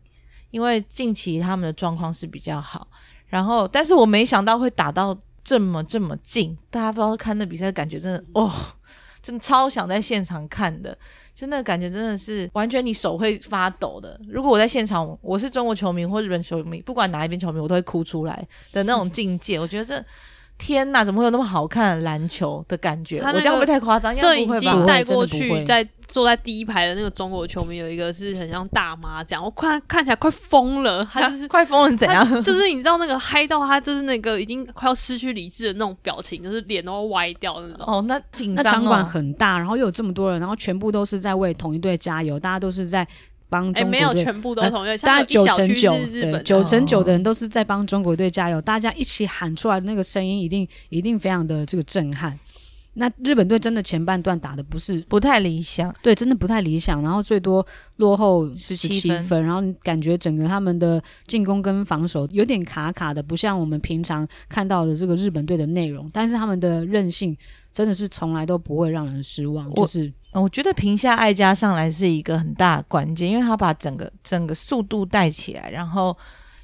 [0.58, 2.88] 因为近期他们的状况是比较好。
[3.28, 6.58] 然后，但是我没想到会打到这么这么近。
[6.72, 8.52] 大家不知道看那比赛，感觉真的哦。
[9.22, 10.98] 真的超想在现场看的，
[11.36, 14.20] 真的感觉真的是完全你手会发抖的。
[14.28, 19.60] 如果我在现场，我是中国球迷或日本球迷，不管哪一边球迷，我都会哭出来的那种境界。
[19.60, 20.04] 我觉得这。
[20.58, 23.20] 天呐，怎么会有那么好看的篮球的感觉？
[23.22, 24.12] 我这样会不会太夸张？
[24.13, 32.26] 摄影机带过去，在坐在第一排的那个中国球迷有一个是很像大妈这样，我看看起来快疯了，他就是 快疯了怎样？
[32.43, 37.86] 就是你知道那个嗨到他就是那个已经快要失去理智的那种表情，就是脸都歪掉那种。
[37.86, 38.63] 哦，那紧张哦。
[38.65, 43.08] 那场馆很大，然后又有这么多人，然后全部都是在为同一队加油，大家都是在。
[43.50, 52.38] 帮中国队，没有全部都同意，大概九成九，对，九成九的人都是在帮中国队加油，大家一起喊出来的那个声音，一定一定非常的这个震撼。
[53.00, 57.66] 那日本队真的前半段打的不是不太理想，对，真的不太理想，然后最多
[57.98, 67.38] 落后十七分，分，然后感觉整个他们的进攻跟防守有点卡卡的，不像我们平常看到的这个日本队的内容，但是他们的韧性
[67.72, 70.12] 真的是从来都不会让人失望，就是。
[70.34, 76.16] 我觉得平下爱加上来是一个很大的关键，因为他把整个整个速度带起来，然后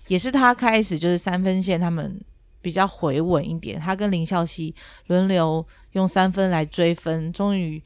[0.08, 2.20] 也是他开始就是三分线他们
[2.64, 4.74] 比较回稳一点，他跟林孝熙
[5.06, 7.80] 轮流用三分来追分，终于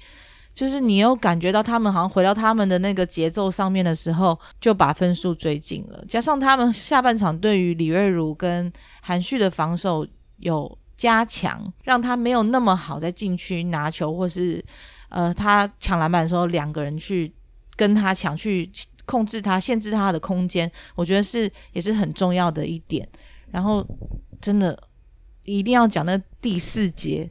[0.54, 6.02] 就是你又感觉到他们好像回到他们的那个节奏上面的时候，就把分数追进了。
[6.08, 14.63] 加上他们下半场对于李月如跟韩旭的防守有加强，让他没有那么好在禁区拿球或是。
[15.10, 17.34] 呃，他抢篮板的时候，两个人去
[17.78, 18.70] 跟他抢，去
[19.06, 23.08] 控制他，限制他的空间，我觉得是也是很重要的一点。
[23.50, 23.82] 然后，
[24.41, 24.78] 真的
[25.45, 27.30] 一定要讲那第四节，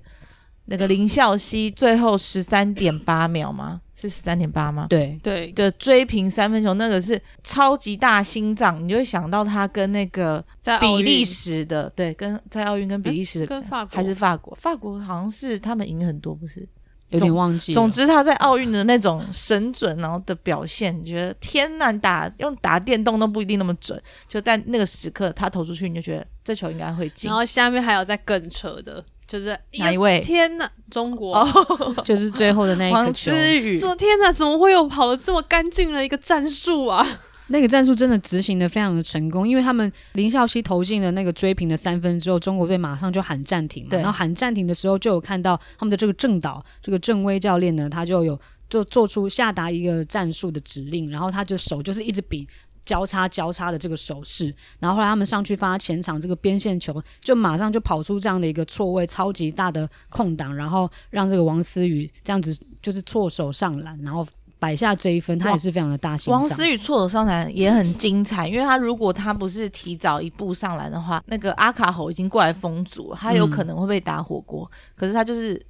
[0.66, 3.80] 那个林孝熙最后十三点八秒吗？
[3.98, 4.86] 是十三点八吗？
[4.90, 10.44] 对对的追平三分球，那个是超级大心脏，你就会想到他跟那个
[10.80, 14.54] 比利时的，对，跟在奥运跟比利时的，跟法国还是法国？
[14.60, 16.68] 法国好像是他们赢很多，不是？
[17.10, 17.72] 有点忘记。
[17.72, 24.00] 总之，他在奥运的那种神准，然后的表现，你觉得天呐，打用打电动都不一定那么准。
[24.28, 27.28] 就在那个时刻，他投出去，你就觉得这球应该会进。
[27.28, 30.20] 然后下面还有在更扯的，就是哪一位？
[30.20, 33.30] 天呐，中国，哦、 就是最后的那一个球。
[33.32, 37.06] 王思雨， 说天呐，怎么会有跑的这么干净的一个战术啊？
[37.48, 43.90] 那个战术真的执行的非常的成功，因为他们林孝熙投进了那个追平的三分之后，中国队马上就喊暂停嘛。
[43.92, 48.36] 然后喊暂停的时候，就有看到他们的这个郑导，这个郑威教练呢，他就有
[48.68, 52.48] 就做出下达一个战术的指令，然后他就手就是一直比
[52.84, 64.26] 交叉交叉的这个手势，然后后来他们上去发前场这个边线球，就马上就跑出这样的一个错位，超级大的空档，然后让这个王思雨这样子就是错手上篮，然后。
[64.66, 66.32] 摆下这一分，他也是非常的大心。
[66.32, 74.68] 王思雨错手上篮也很精彩，因为他如果他不是提早一步上篮的话，那个阿卡侯已经过来封阻了，他有可能会被打火锅。
[74.72, 75.64] 嗯、可是他就是，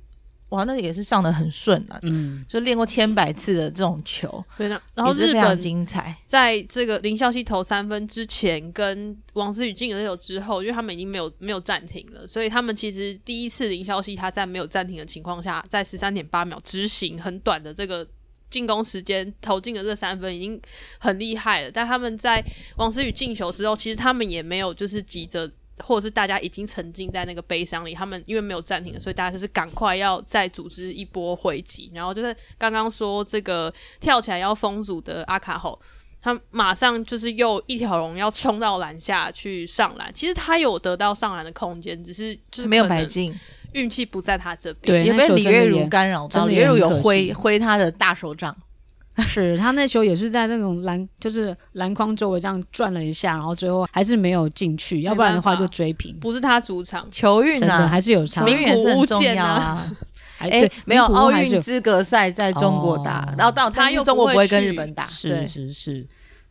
[0.49, 4.43] 哇，那个也是上的很顺啊，嗯，就练过千百次的这种球。
[4.57, 18.09] 对的，然后日本精彩，在这个林孝熙投三分之前，跟王思雨进了球之后，因为他们已经没有没有暂停了，所以他们其实第一次林孝熙他在没有暂停的情况下，在十三点八秒执行很短的这个。
[18.49, 20.61] 进攻时间投进的这三分已经
[20.99, 22.43] 很厉害了，但他们在
[22.77, 31.91] 王思雨进球时候，其实他们也没有就是急着，或者是大家已经沉浸在那个悲伤里，他们因为没有暂停，所以大家就是赶快要再组织一波回击。
[31.93, 35.79] 然后就是刚刚说这个跳起来要封阻的阿卡后，
[36.23, 43.35] 他马上就是又一条龙要冲到篮下去上篮，其实他有得到上篮的空间，只是就是没有白进。
[43.77, 46.47] 运气不在他这边，对，也被李月如干扰到。
[46.47, 48.57] 李月如有挥挥他的大手掌，
[49.29, 56.19] 是他那球也是在那种篮，就是篮筐周围这样转了一下，然后最后还是没有进去，要不然的话就追平。
[56.19, 57.07] 不是他主场。
[57.11, 59.91] 球运啊，还是有差，名古屋重要啊。
[60.39, 66.07] 哎，没有奥运资格赛在中国打，然后到他又中国不会跟日本打，是是是。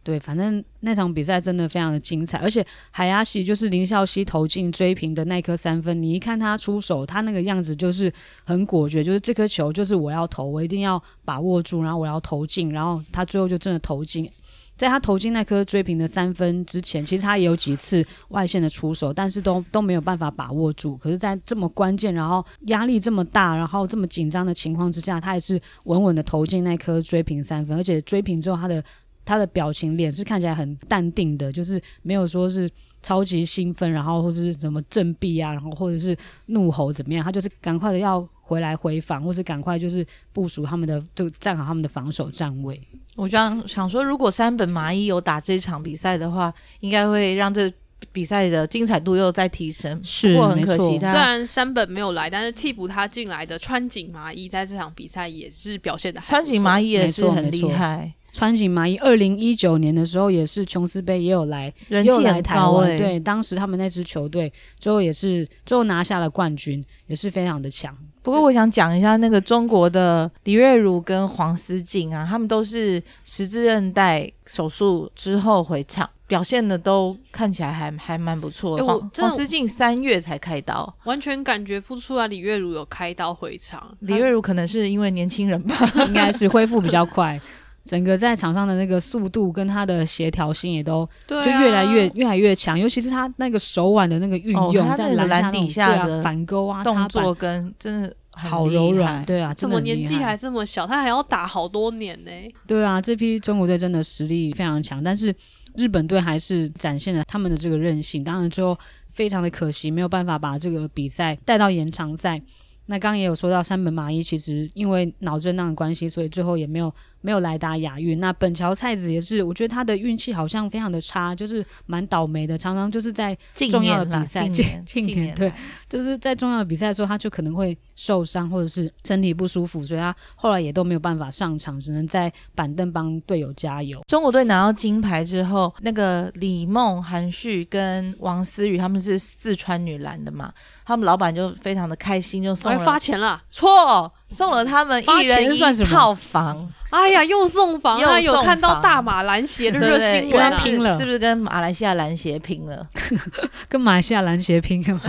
[0.06, 8.14] 对，反正那场比赛真的非常的精彩，而且海牙喜就是林孝熙投进追平的那颗三分，你一看他出手，他那个样子就是
[8.44, 14.32] 很果决，就是这颗球就是我要投，我一定要把握住，然后我要投进，然后他最后就真的投进。
[14.78, 20.96] 在他投进那颗追平的三分之前，其实他也有几次外线的出手，但是都都没有办法把握住。
[20.98, 28.84] 可是，在这么关键，然后压力这么大，然后这么紧张的情况之下，他也是稳稳的投进那颗追平三分，而且追平之后他的。
[29.26, 32.70] 他的表情脸是看起来很淡定的，就是没有说是
[33.02, 36.16] 超级兴奋，然后或是什么振臂啊，然后或者是
[36.48, 42.80] 怒吼怎么样，他就是赶快的要回来回防，或是赶快就是部署他们的，就站好他们的防守站位。
[43.16, 47.72] 我想想说，如果山本麻衣有打这场比赛的话，应该会让这
[48.12, 50.00] 比赛的精彩度又再提升。
[50.04, 58.14] 是，不过很可惜，他虽然山本没有来，但是替补他进来的川井麻衣在这场比赛也是表现的，川井麻衣也是很厉害。
[58.36, 62.98] 川井麻衣二零一九年的时候也是琼斯杯也有来，人气很高欸。
[62.98, 67.96] 对，当时他们那支球队最后也是最后拿下了冠军，也是非常的强。
[68.22, 78.84] 不过我想讲一下那个中国的李月如跟黄思静啊，他们都是十字韧带手术之后回场，表现的都看起来还还蛮不错的。
[78.84, 83.96] 欸、黄黄思静三月才开刀，完全感觉不出来李月如有开刀回场。
[84.02, 87.40] 李月如可能是因为年轻人吧，应该是恢复比较快。
[87.86, 102.32] 整个在场上的那个速度跟他的协调性也都就越来越、啊、越来越强，尤其是他那个手腕的那个运用，哦、在篮底下的反勾啊、动作跟真的好柔软，对啊，怎么年纪还这么小，他还要打好多年呢？
[102.66, 105.34] 对啊，这批中国队真的实力非常强，但是
[105.76, 108.78] 日本队还是展现了他们的这个韧性，当然最后
[109.12, 112.42] 非常的可惜，没有办法把这个比赛带到延长赛。
[112.88, 116.94] 那刚刚也有说到山本麻衣，其实因为脑震荡的关系，所以最后也没有
[117.26, 118.20] 没有来打亚运。
[118.20, 123.36] 那本桥菜子也是，我觉得他的运气好像非常的差，就是蛮倒霉的，常常就是在
[123.72, 125.52] 重要的比赛，近年，近年，对，
[125.90, 134.04] 就是在重要的比赛的时候，他就可能会受伤或者是身体不舒服，所以他后来也都没有办法上场，只能在板凳帮队友加油。
[134.08, 140.54] 中国队拿到金牌之后，那个李梦、韩旭跟王思雨他们是四川女篮的嘛，
[140.86, 142.76] 他们老板就非常的开心，就送。
[142.76, 143.42] 发钱了？
[143.50, 146.72] 错，送了他们一人一套房。
[146.96, 150.60] 哎呀，又送房，他有看到大马篮协的热新闻啊？
[150.64, 152.88] 拼了，是不是跟马来西亚篮协拼了？
[153.68, 155.02] 跟马来西亚篮协拼了吗？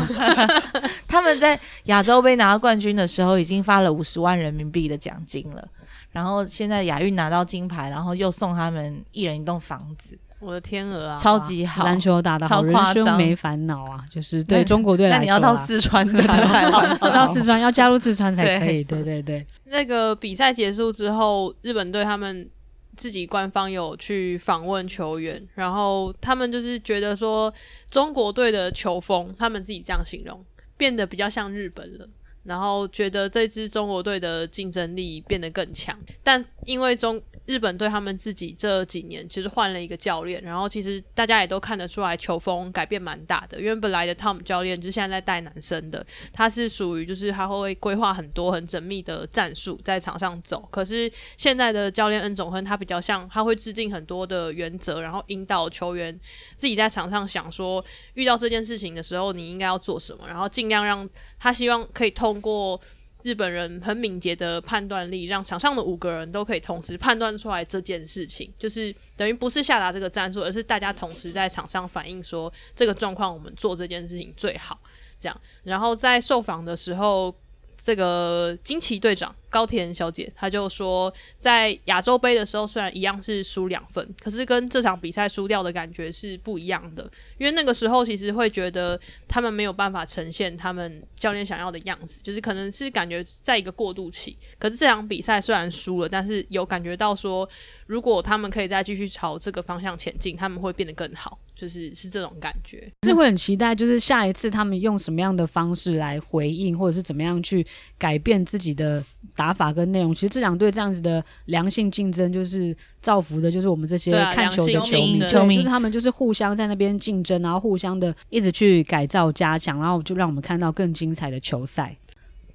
[1.06, 5.66] 他们在亚洲杯拿到冠军的时候，已经发了五十万人民币的奖金了。
[6.10, 10.18] 然后现在亚运拿到金牌，然后又送他们一人一栋房子。
[10.38, 16.22] 我的天鹅啊，超级好，篮球打得好，人生没烦恼啊，就是对中国队来说，那你要到四川的，
[17.00, 19.46] 到四川要加入四川才可以，对对对。
[19.64, 22.48] 那个比赛结束之后，日本队他们
[22.96, 27.52] 自己官方有去访问球员，然后他们就是觉得说，
[27.90, 30.44] 中国队的球风，他们自己这样形容，
[30.76, 32.06] 变得比较像日本了。
[32.46, 43.60] 然后觉得这支中国队的竞争力变得更强，但因为中日本队他们自己这几年其实换了一个教练，然后其实大家也都看得出来球风改变蛮大的。
[43.60, 50.66] 因为本来的 Tom 教练就是现在在带男生的，他是属于就是他会规划很多很缜密的战术在场上走。
[50.70, 56.18] 可是现在的教练恩总亨他比较像，他会制定很多的原则，然后引导球员
[56.56, 57.84] 自己在场上想说，
[58.14, 62.80] 遇到这件事情的时候你应该要做什么，然后尽量让他希望可以透通过。
[63.22, 74.78] 日本人很敏捷的判断力，让场上的五个人都可以同时判断出来这件事情，就是等于不是下达这个战术，而是大家同时在场上反映说这个状况，我们做这件事情最好。
[75.18, 77.34] 这样，然后在受访的时候，
[77.82, 79.34] 这个惊奇队长。
[79.56, 87.10] 高田小姐，她就说，在亚洲杯的时候，虽然一样是输两分，可是跟这场比赛输掉的感觉是不一样的。
[87.38, 94.36] 因为那个时候其实会觉得他们没有办法呈现他们教练想要的样子，就是可能是感觉在一个过渡期。
[94.58, 97.48] 可是这场比赛虽然输了，但是有感觉到说，
[97.86, 102.92] 如果他们可以再继续朝这个方向前进，他们会变得更好，就是是这种感觉。
[103.04, 109.02] 是会很期待，就是下一次他们用什么样的方式来回应，或者是怎么样去改变自己的
[109.34, 109.45] 打。
[109.46, 121.96] 打法跟内容，其实这两队这样子的良性竞争，就是造福的，就是我们这些看球的球迷，球迷就是他们就是互相在那边竞争，然后互相的一直去改造加强，然后就让我们看到更精彩的球赛。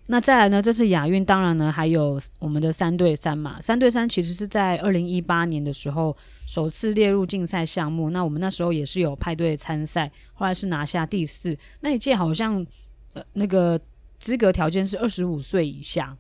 [0.08, 6.14] 那再来呢，这次亚运，当然呢还有我们的三对三嘛，三对三其实是在二零一八年的时候
[6.46, 11.58] 首次列入竞赛项目，那我们那时候也是有派队参赛，后来是拿下第四。
[11.80, 12.66] 那一届好像
[13.14, 13.80] 呃那个
[14.20, 16.18] 资格条件是二十五岁以下。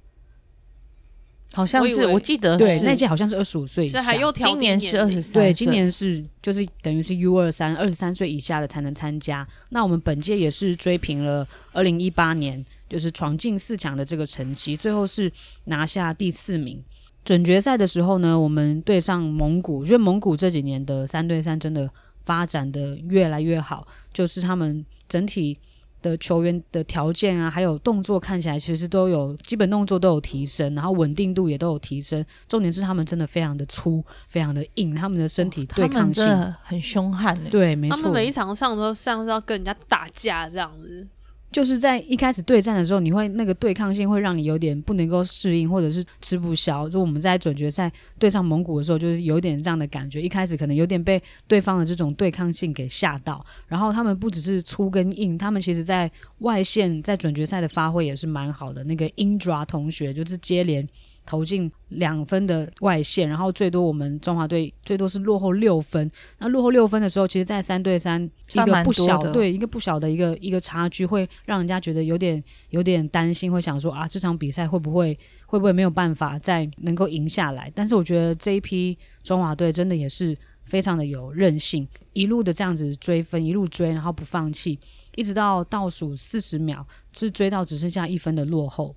[1.53, 4.01] 好像是，我，我记得对那届好像是二十五岁以下，
[4.33, 9.45] 今年是二十三，对，今年是就是等于是 U 二三，二十三岁以下的才能参加。
[9.69, 15.29] 那我们本届也是追平了二零一八年就是闯进四强的这个成绩，最后是
[15.65, 16.81] 拿下第四名。
[17.25, 21.89] 准决赛的时候呢，我们对上蒙古，我觉得蒙古这几年的三对三真的
[22.23, 25.57] 发展的越来越好，就是他们整体。
[26.01, 32.25] 的球员的条件啊，还有动作看起来其实都有基本动作都有提升，然后稳定度也都有提升。
[32.47, 36.25] 重点是他们真的非常的粗，非常的硬，他们的身体对抗性
[36.61, 37.37] 很凶悍。
[37.49, 41.07] 对，没错，他们每一场上都像是要跟人家打架这样子。
[41.51, 46.87] 就是在一开始对战的时候，你会那个对抗性会让你有点不能够适应，或者是吃不消。
[46.87, 50.21] 就我们在准决赛对上蒙古的时候，就是有点这样的感觉。
[50.21, 53.45] 一开始可能有点被对方的这种对抗性给吓到。
[53.67, 58.83] 然后他们不只是粗跟硬，他们其实在外线在准决赛的发挥也是蛮好的。
[58.85, 60.87] 那个 Indra 同学就是接连。
[61.25, 66.09] 投进两分的外线，然后最多我们中华队最多是落后六分。
[66.39, 77.71] 那落后六分的时候，其实，在三对三一个不小对一个不小的一个一个差距，会让人家觉得有点有点担心，会想说啊，这场比赛会不会会不会没有办法再能够赢下来？
[77.73, 84.79] 但是我觉得这一批中华队真的也是非常的有韧性，一路的这样子追分，一路追，然后不放弃，
[85.15, 88.95] 一直到倒数四十秒，是追到只剩下一分的落后。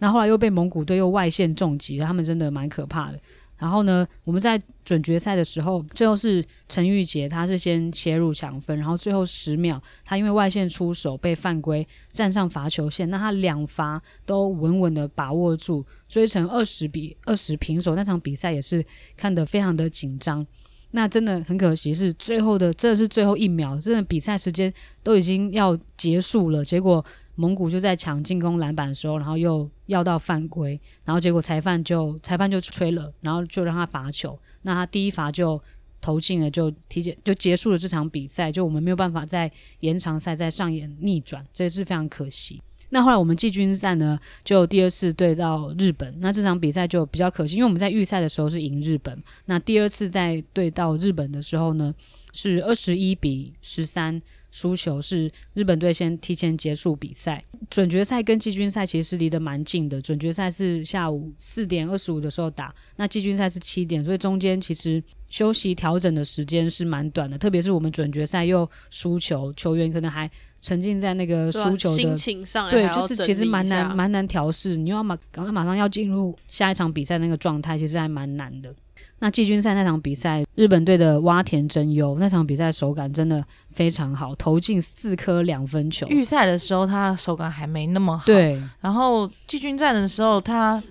[0.00, 3.20] 那后来又被蒙古队又外线重击，他们真的蛮可怕的。
[3.56, 17.94] 然后呢，我们在准决赛的时候，最后是陈玉洁，他是先切入抢分，然后最后十秒，他因为外线出手被犯规，站上罚球线，那他两罚都稳稳的把握住，追成二十比二十平手。
[17.94, 18.82] 那场比赛也是
[19.14, 20.46] 看得非常的紧张。
[20.92, 24.72] 那真的很可惜，是最后的，这是最后一秒，真的比赛时间
[25.02, 27.04] 都已经要结束了，结果。
[27.36, 34.38] 蒙古就在抢进攻篮板的时候，然后又要到犯规，然后结果裁判就裁判就吹了，然后就让他罚球。
[34.62, 35.58] 那他第一罚就
[36.00, 38.52] 投进了，就提前就结束了这场比赛。
[38.52, 39.50] 就我们没有办法在
[39.80, 42.60] 延长赛再上演逆转，这也是非常可惜。
[42.90, 51.94] 那后来我们季军赛呢，就第二次对到日本，那这场比赛就比较可惜，因为我们在预赛的时候是赢日本，那第二次在对到日本的时候呢，
[52.32, 54.20] 是二十一比十三。
[54.50, 60.00] 输球是日本队先提前结束比赛，准决赛跟季军赛其实是离得蛮近的。
[60.00, 67.38] 准决赛是下午四点二十五的时候打，那季军赛是七点，所以中间其实休息调整的时间是蛮短的。
[67.38, 70.30] 特别是我们准决赛又输球，球员可能还
[70.60, 74.76] 沉浸在那个输球的心情上，对，就是其实蛮难蛮难调试。
[74.76, 78.74] 你要马赶快马上要进入下一场比赛那个状态，其实还蛮难的。
[79.20, 86.06] 那季军赛那场比赛，日本队的洼田真优那场比赛手感真的非常好，投进四颗两分球。
[86.08, 88.60] 预赛的时候他手感还没那么好，对。
[88.80, 90.82] 然后季军战的时候他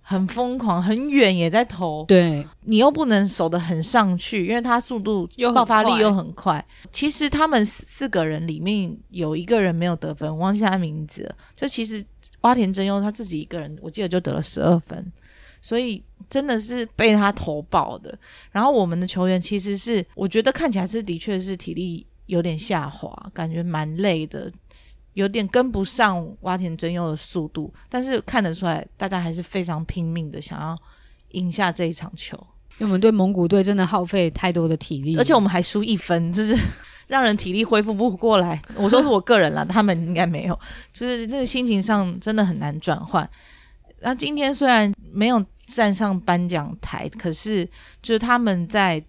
[0.00, 2.46] 很疯狂，很远也在投，对。
[2.62, 6.64] 你又不能守得很上去，因为他速度爆发力又很快。
[6.90, 11.34] 其实他们四个人里面有一个人没有得分，我忘记他名字了。
[11.54, 12.02] 就其实
[12.40, 15.12] 洼田真优他自己一个人，我记得就得了十二分。
[15.66, 16.00] 所以
[16.30, 18.16] 真的是被他投爆的。
[18.52, 24.48] 然后我们的球员其实是，我觉得看起来是的确是体力有点下滑，感觉蛮累的，
[25.14, 27.74] 有点跟不上洼田真佑的速度。
[27.88, 30.78] 但是看得出来，大家还是非常拼命的想要
[31.32, 32.36] 赢下这一场球。
[32.78, 36.56] 因为我们对蒙古队真的耗费太多的体力，而且我们还输一分，就是
[37.08, 38.62] 让人体力恢复不过来。
[38.76, 40.56] 我说是我个人啦，他们应该没有，
[40.92, 43.28] 就是那个心情上真的很难转换。
[44.02, 47.68] 那今天虽然没有站上颁奖台，可是
[48.00, 49.02] 就是他们在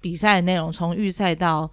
[0.00, 1.70] 比赛的内容，从预赛到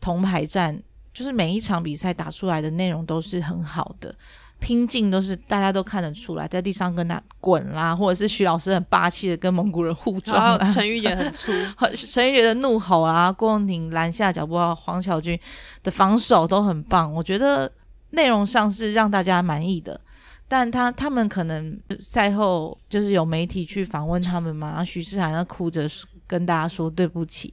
[0.00, 0.78] 铜牌战，
[1.14, 4.14] 就是每一场比赛打出来的内容都是很好的。
[4.58, 11.52] 拼劲都是大家都看得出来，在地上跟他滚啦，或者是徐老师很霸气的跟蒙古人互撞， 陈玉杰很粗，
[11.94, 15.38] 陈玉杰的怒吼啊，郭梦婷拦下脚步，黄晓军
[15.82, 17.70] 的防守都很棒，我觉得
[18.10, 20.00] 内容上是让大家满意的。
[20.48, 25.88] 但他他们可能赛后就是有媒体去访问他们嘛，然后徐世涵要哭着
[26.26, 27.52] 跟大家说对不起，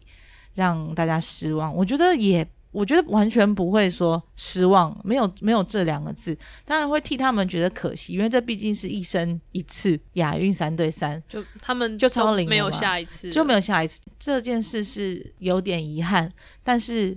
[0.53, 1.73] 让大家失望。
[1.75, 2.47] 我觉得也。
[2.73, 6.35] 我觉得完全不会说失望，没有没有这两个字，
[6.65, 14.01] 当然会替他们觉得可惜，因为这毕竟是一生一次亚运三对三，就他们就超龄，没有下一次，就没有下一次。
[14.17, 16.27] 这件事是有点遗憾，
[16.63, 17.15] 但是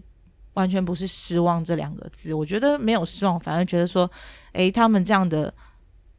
[0.52, 2.34] 完全不是失望这两个字。
[2.34, 4.10] 我觉得没有失望，反而觉得说，
[4.52, 5.50] 诶，他们这样的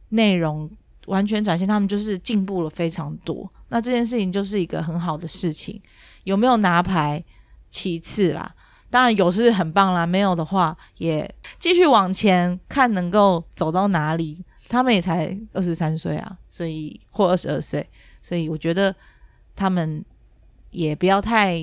[0.09, 0.69] 内容
[1.07, 3.51] 完全展现他们就是进步了非常多。
[3.69, 5.81] 那这件事情就是一个很好的事情，
[6.23, 7.23] 有没有拿牌
[7.69, 8.53] 其次啦。
[8.89, 11.29] 当然有是很棒啦，没有的话也
[11.59, 14.43] 继续往前看，能够走到哪里。
[14.69, 17.87] 他们也才二十三岁啊，所以或二十二岁，
[18.21, 18.93] 所以我觉得
[19.55, 20.03] 他们
[20.71, 21.57] 也不要太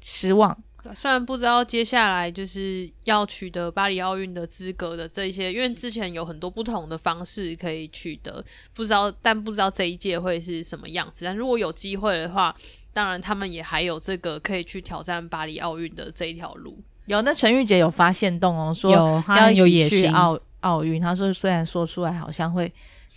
[0.00, 0.56] 失望。
[0.94, 11.24] 虽然不知道接下来就是要取得巴黎奥运的资格的这一些，因为之前有很多不同的方式可以取得，不知道，但不知道这一届会是什么样子。
[11.24, 12.54] 但如果有机会的话，
[12.92, 16.78] 当然，他们也还有这个可以去挑战巴黎奥运的这一条路。
[17.06, 21.00] 有，那陈玉洁有发现动哦，说有他有野心奥奥运。
[21.00, 22.72] 他说虽然说出来好像会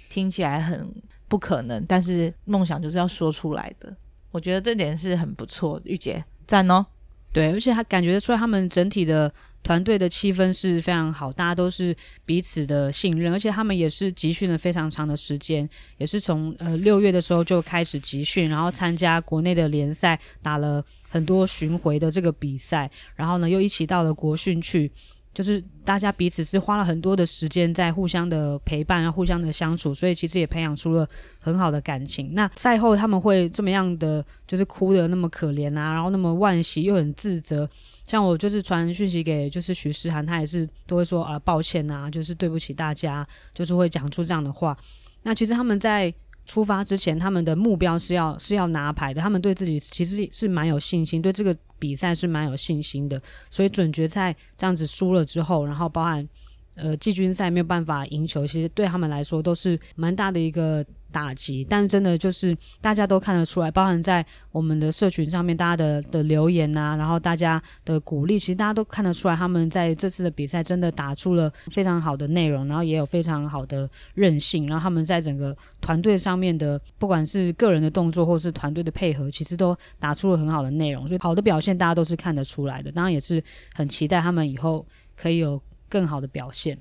[0.10, 0.94] 听起来很
[1.28, 3.96] 不可能，但是梦想就是要说出来的。
[4.32, 6.86] 我觉得这点是很不错，玉洁赞哦。
[7.34, 9.34] 对，而且他感觉出来他们整体的。
[9.64, 24.92] 团队的气氛是非常好，大家都是彼此的信任，而且他们也是集训了非常长的时间，也是从呃六月的时候就开始集训，然后参加国内的联赛，打了很多巡回的这个比赛，然后呢又一起到了国训去。
[25.34, 31.08] 就是大家彼此是花了很多的时间在互相的陪伴啊，互相的相处，所以其实也培养出了
[31.40, 32.34] 很好的感情。
[32.34, 37.68] 那赛后他们会这么样的，就是哭得那么可怜啊，然后那么惋惜又很自责。
[38.06, 44.78] 像我就是传讯息给就是许诗涵，他也是都会说啊抱歉啊，就是对不起大家，就是会讲出这样的话。
[45.24, 46.14] 那其实他们在。
[46.46, 49.22] 出发之前，他们的目标是要是要拿牌的。
[49.22, 53.22] 他们对自己其实是蛮有信心，对这个比赛是蛮有信心的。
[53.50, 56.28] 所以准决赛这样子输了之后，然后包含
[56.76, 60.86] 呃季军赛没有办法赢球，其实对他们来说都是蛮大的一个。
[61.14, 83.40] 打击，但是真的就是大家都看得出来，包含在我们的社群上面，大家的的留言啊，然后大家的鼓励，其实大家都看得出来，他们在这次的比赛真的打出了非常好的内容，然后也有非常好的韧性，然后他们在整个团队上面的，不管是个人的动作或是团队的配合，其实都打出了很好的内容，所以好的表现大家都是看得出来的，当然也是
[83.76, 84.84] 很期待他们以后
[85.16, 85.62] 可以有
[85.94, 86.76] 更好的表现。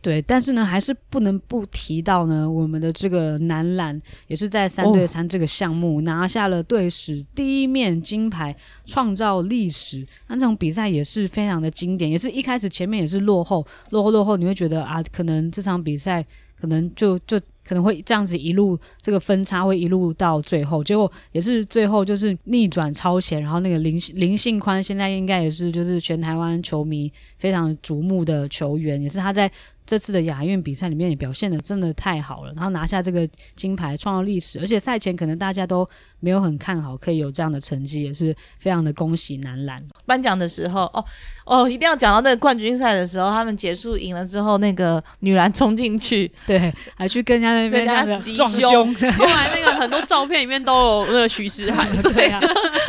[0.00, 10.04] 对，但是呢，还是不能不提到呢，我们的这个男篮也是在三对三这个项目拿下了队史第一面金牌，创造历史。
[10.26, 16.24] 那这种比赛也是非常的经典，也是一开始前面也是落后，落后落后，你会觉得啊，可能这场比赛
[16.60, 29.50] 可能就就可能会这样子一路这个分差会一路到最后，结果也是最后就是逆转超前，然后那个林林信宽现在应该也是就是全台湾球迷非常瞩目的球员，也是他在。
[29.84, 34.60] 这次的亚运比赛里面也表现的真的太好了，然后拿下这个金牌，创造历史。
[34.60, 35.86] 而且赛前可能大家都
[36.20, 39.84] 没有很看好可以有这样的成绩，也是非常的恭喜男篮。
[40.06, 41.04] 颁奖的时候，哦
[41.44, 48.94] 哦，一定要讲到那个冠军赛的时候，他们结束赢了之后，那个女篮冲进去，对，还去跟人家那边那个撞胸。
[49.14, 52.40] 后来那个很多照片里面都有那个徐世涵， 对啊，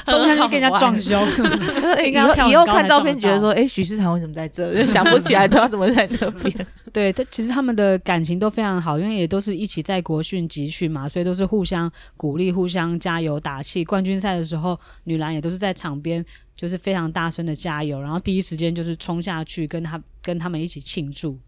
[0.05, 1.21] 冲下去跟人家撞胸。
[2.05, 4.73] 以后以后看照片觉得说，哎，徐世涵为什么在这？
[4.73, 6.53] 就想不起来他怎么在那边。
[6.91, 13.83] 对，他其实他们的感情都非常好，因为也都是一起在国训集训嘛，所以都是互相鼓励、互相加油打气。
[13.83, 16.23] 冠军赛的时候，女篮也都是在场边，
[16.55, 21.39] 就是非常大声的加油，然后第一时间就是冲下去跟他跟他们一起庆祝。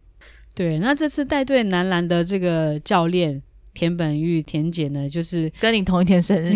[0.56, 3.42] 对，那这次带队男篮的这个教练
[3.74, 6.52] 田本玉田姐呢，就是跟你同一天生日，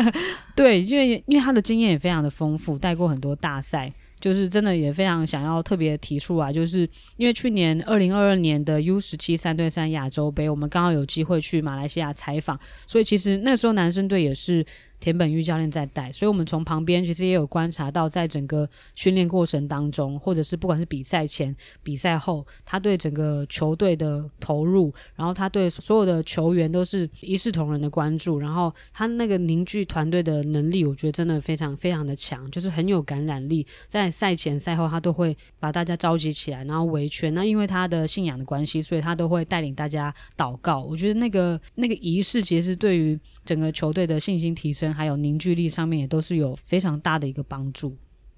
[0.56, 3.92] 对，因为因为他的经验也非常的丰富，带过很多大赛。
[4.20, 6.88] 就是真的也非常想要特别提出啊，就是
[7.18, 14.64] 因为去年二零二二年的 U 十七三对三亚洲杯，我们刚好有机会去马来西亚采访，所以其实那时候男生队也是。
[15.04, 33.66] 田本玉教练在带，所以我们从旁边其实也有观察到，在整个训练过程当中，或者是不管是比赛前、比赛后，他对整个球队的投入，然后他对所有的球员都是一视同仁的关注，然后他那个凝聚团队的能力，我觉得真的非常非常的强，就是很有感染力。
[33.86, 37.34] 在赛前赛后，他都会把大家召集起来，然后围圈。
[37.34, 40.80] 那因为他的信仰的关系，所以他都会带领大家祷告。
[40.80, 44.92] 我觉得那个那个仪式，其实对于整个球队的信心提升。
[44.92, 47.96] 还有凝聚力上面也都是有非常大的一个帮助。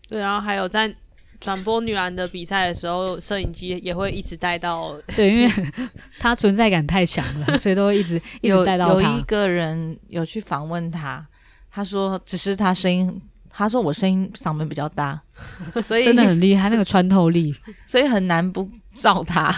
[0.09, 0.95] 对，然后还有在
[1.41, 4.97] 转播女篮的比赛的时候，摄影机也会一直带到。
[5.15, 5.53] 对，因为
[6.19, 9.11] 他存在感太强了， 所以都会一直一直带到他。
[9.11, 11.27] 有一个人有去访问他，
[11.71, 15.21] 他说只是他声音，他说我声音嗓门比较大，
[15.85, 17.55] 所以真的很厉害，那个穿透力，
[17.87, 19.55] 所以很难不照他。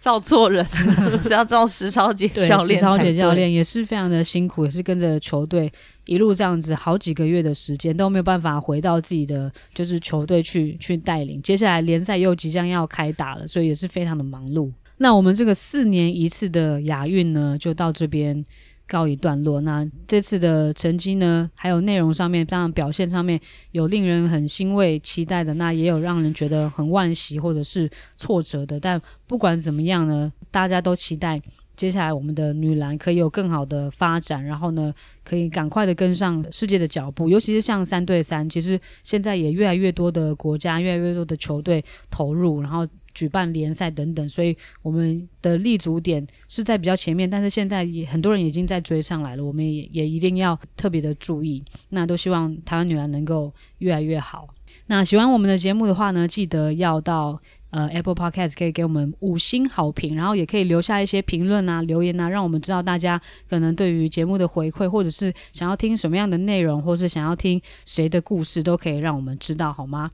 [0.00, 0.64] 照错人
[1.22, 2.78] 是要照石超杰教练。
[2.78, 5.70] 石超杰教练也是非常的辛苦，也是跟着球队
[6.06, 11.42] 一路这样子好几个月的时间都没有办法回到自己的就是球队去去带领。
[11.42, 14.70] 接下来联赛又即将要开打了，所以也是非常的忙碌。
[14.98, 18.44] 那我们这个四年一次的亚运呢，就到这边。
[18.88, 19.60] 告一段落。
[19.60, 23.38] 那这次的成绩呢，还有内容上面，当然表现上面
[23.70, 28.80] 有令人很欣慰、期待的，那也有让人觉得很惋惜或者是挫折的。
[28.80, 31.40] 但不管怎么样呢，大家都期待
[31.76, 37.28] 接下来我们的女篮可以有更好的发展，然后呢，可以赶快的跟上世界的脚步。
[37.28, 42.84] 尤其是像三对三，其实现在也越来越多的国家、越来越多的球队投入，然后。
[43.18, 51.64] 举办联赛等等，所以我们的立足点是在比较前面，但是现在也很多人已经在追上来了，我们也也一定要特别的注意。
[51.88, 54.46] 那都希望台湾女篮能够越来越好。
[54.86, 57.40] 那喜欢我们的节目的话呢，记得要到
[57.70, 70.10] 呃 Apple Podcast 可以给我们五星好评，然后也可以留下一些评论啊、留言啊，让我们知道大家可能对于节目的回馈，或者是想要听什么样的内容，或是想要听谁的故事，都可以让我们知道，好吗？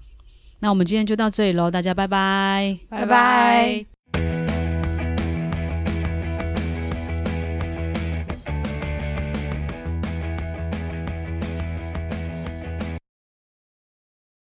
[0.64, 2.78] 那我们今天就到这里喽大家拜拜。
[2.88, 4.53] 拜拜。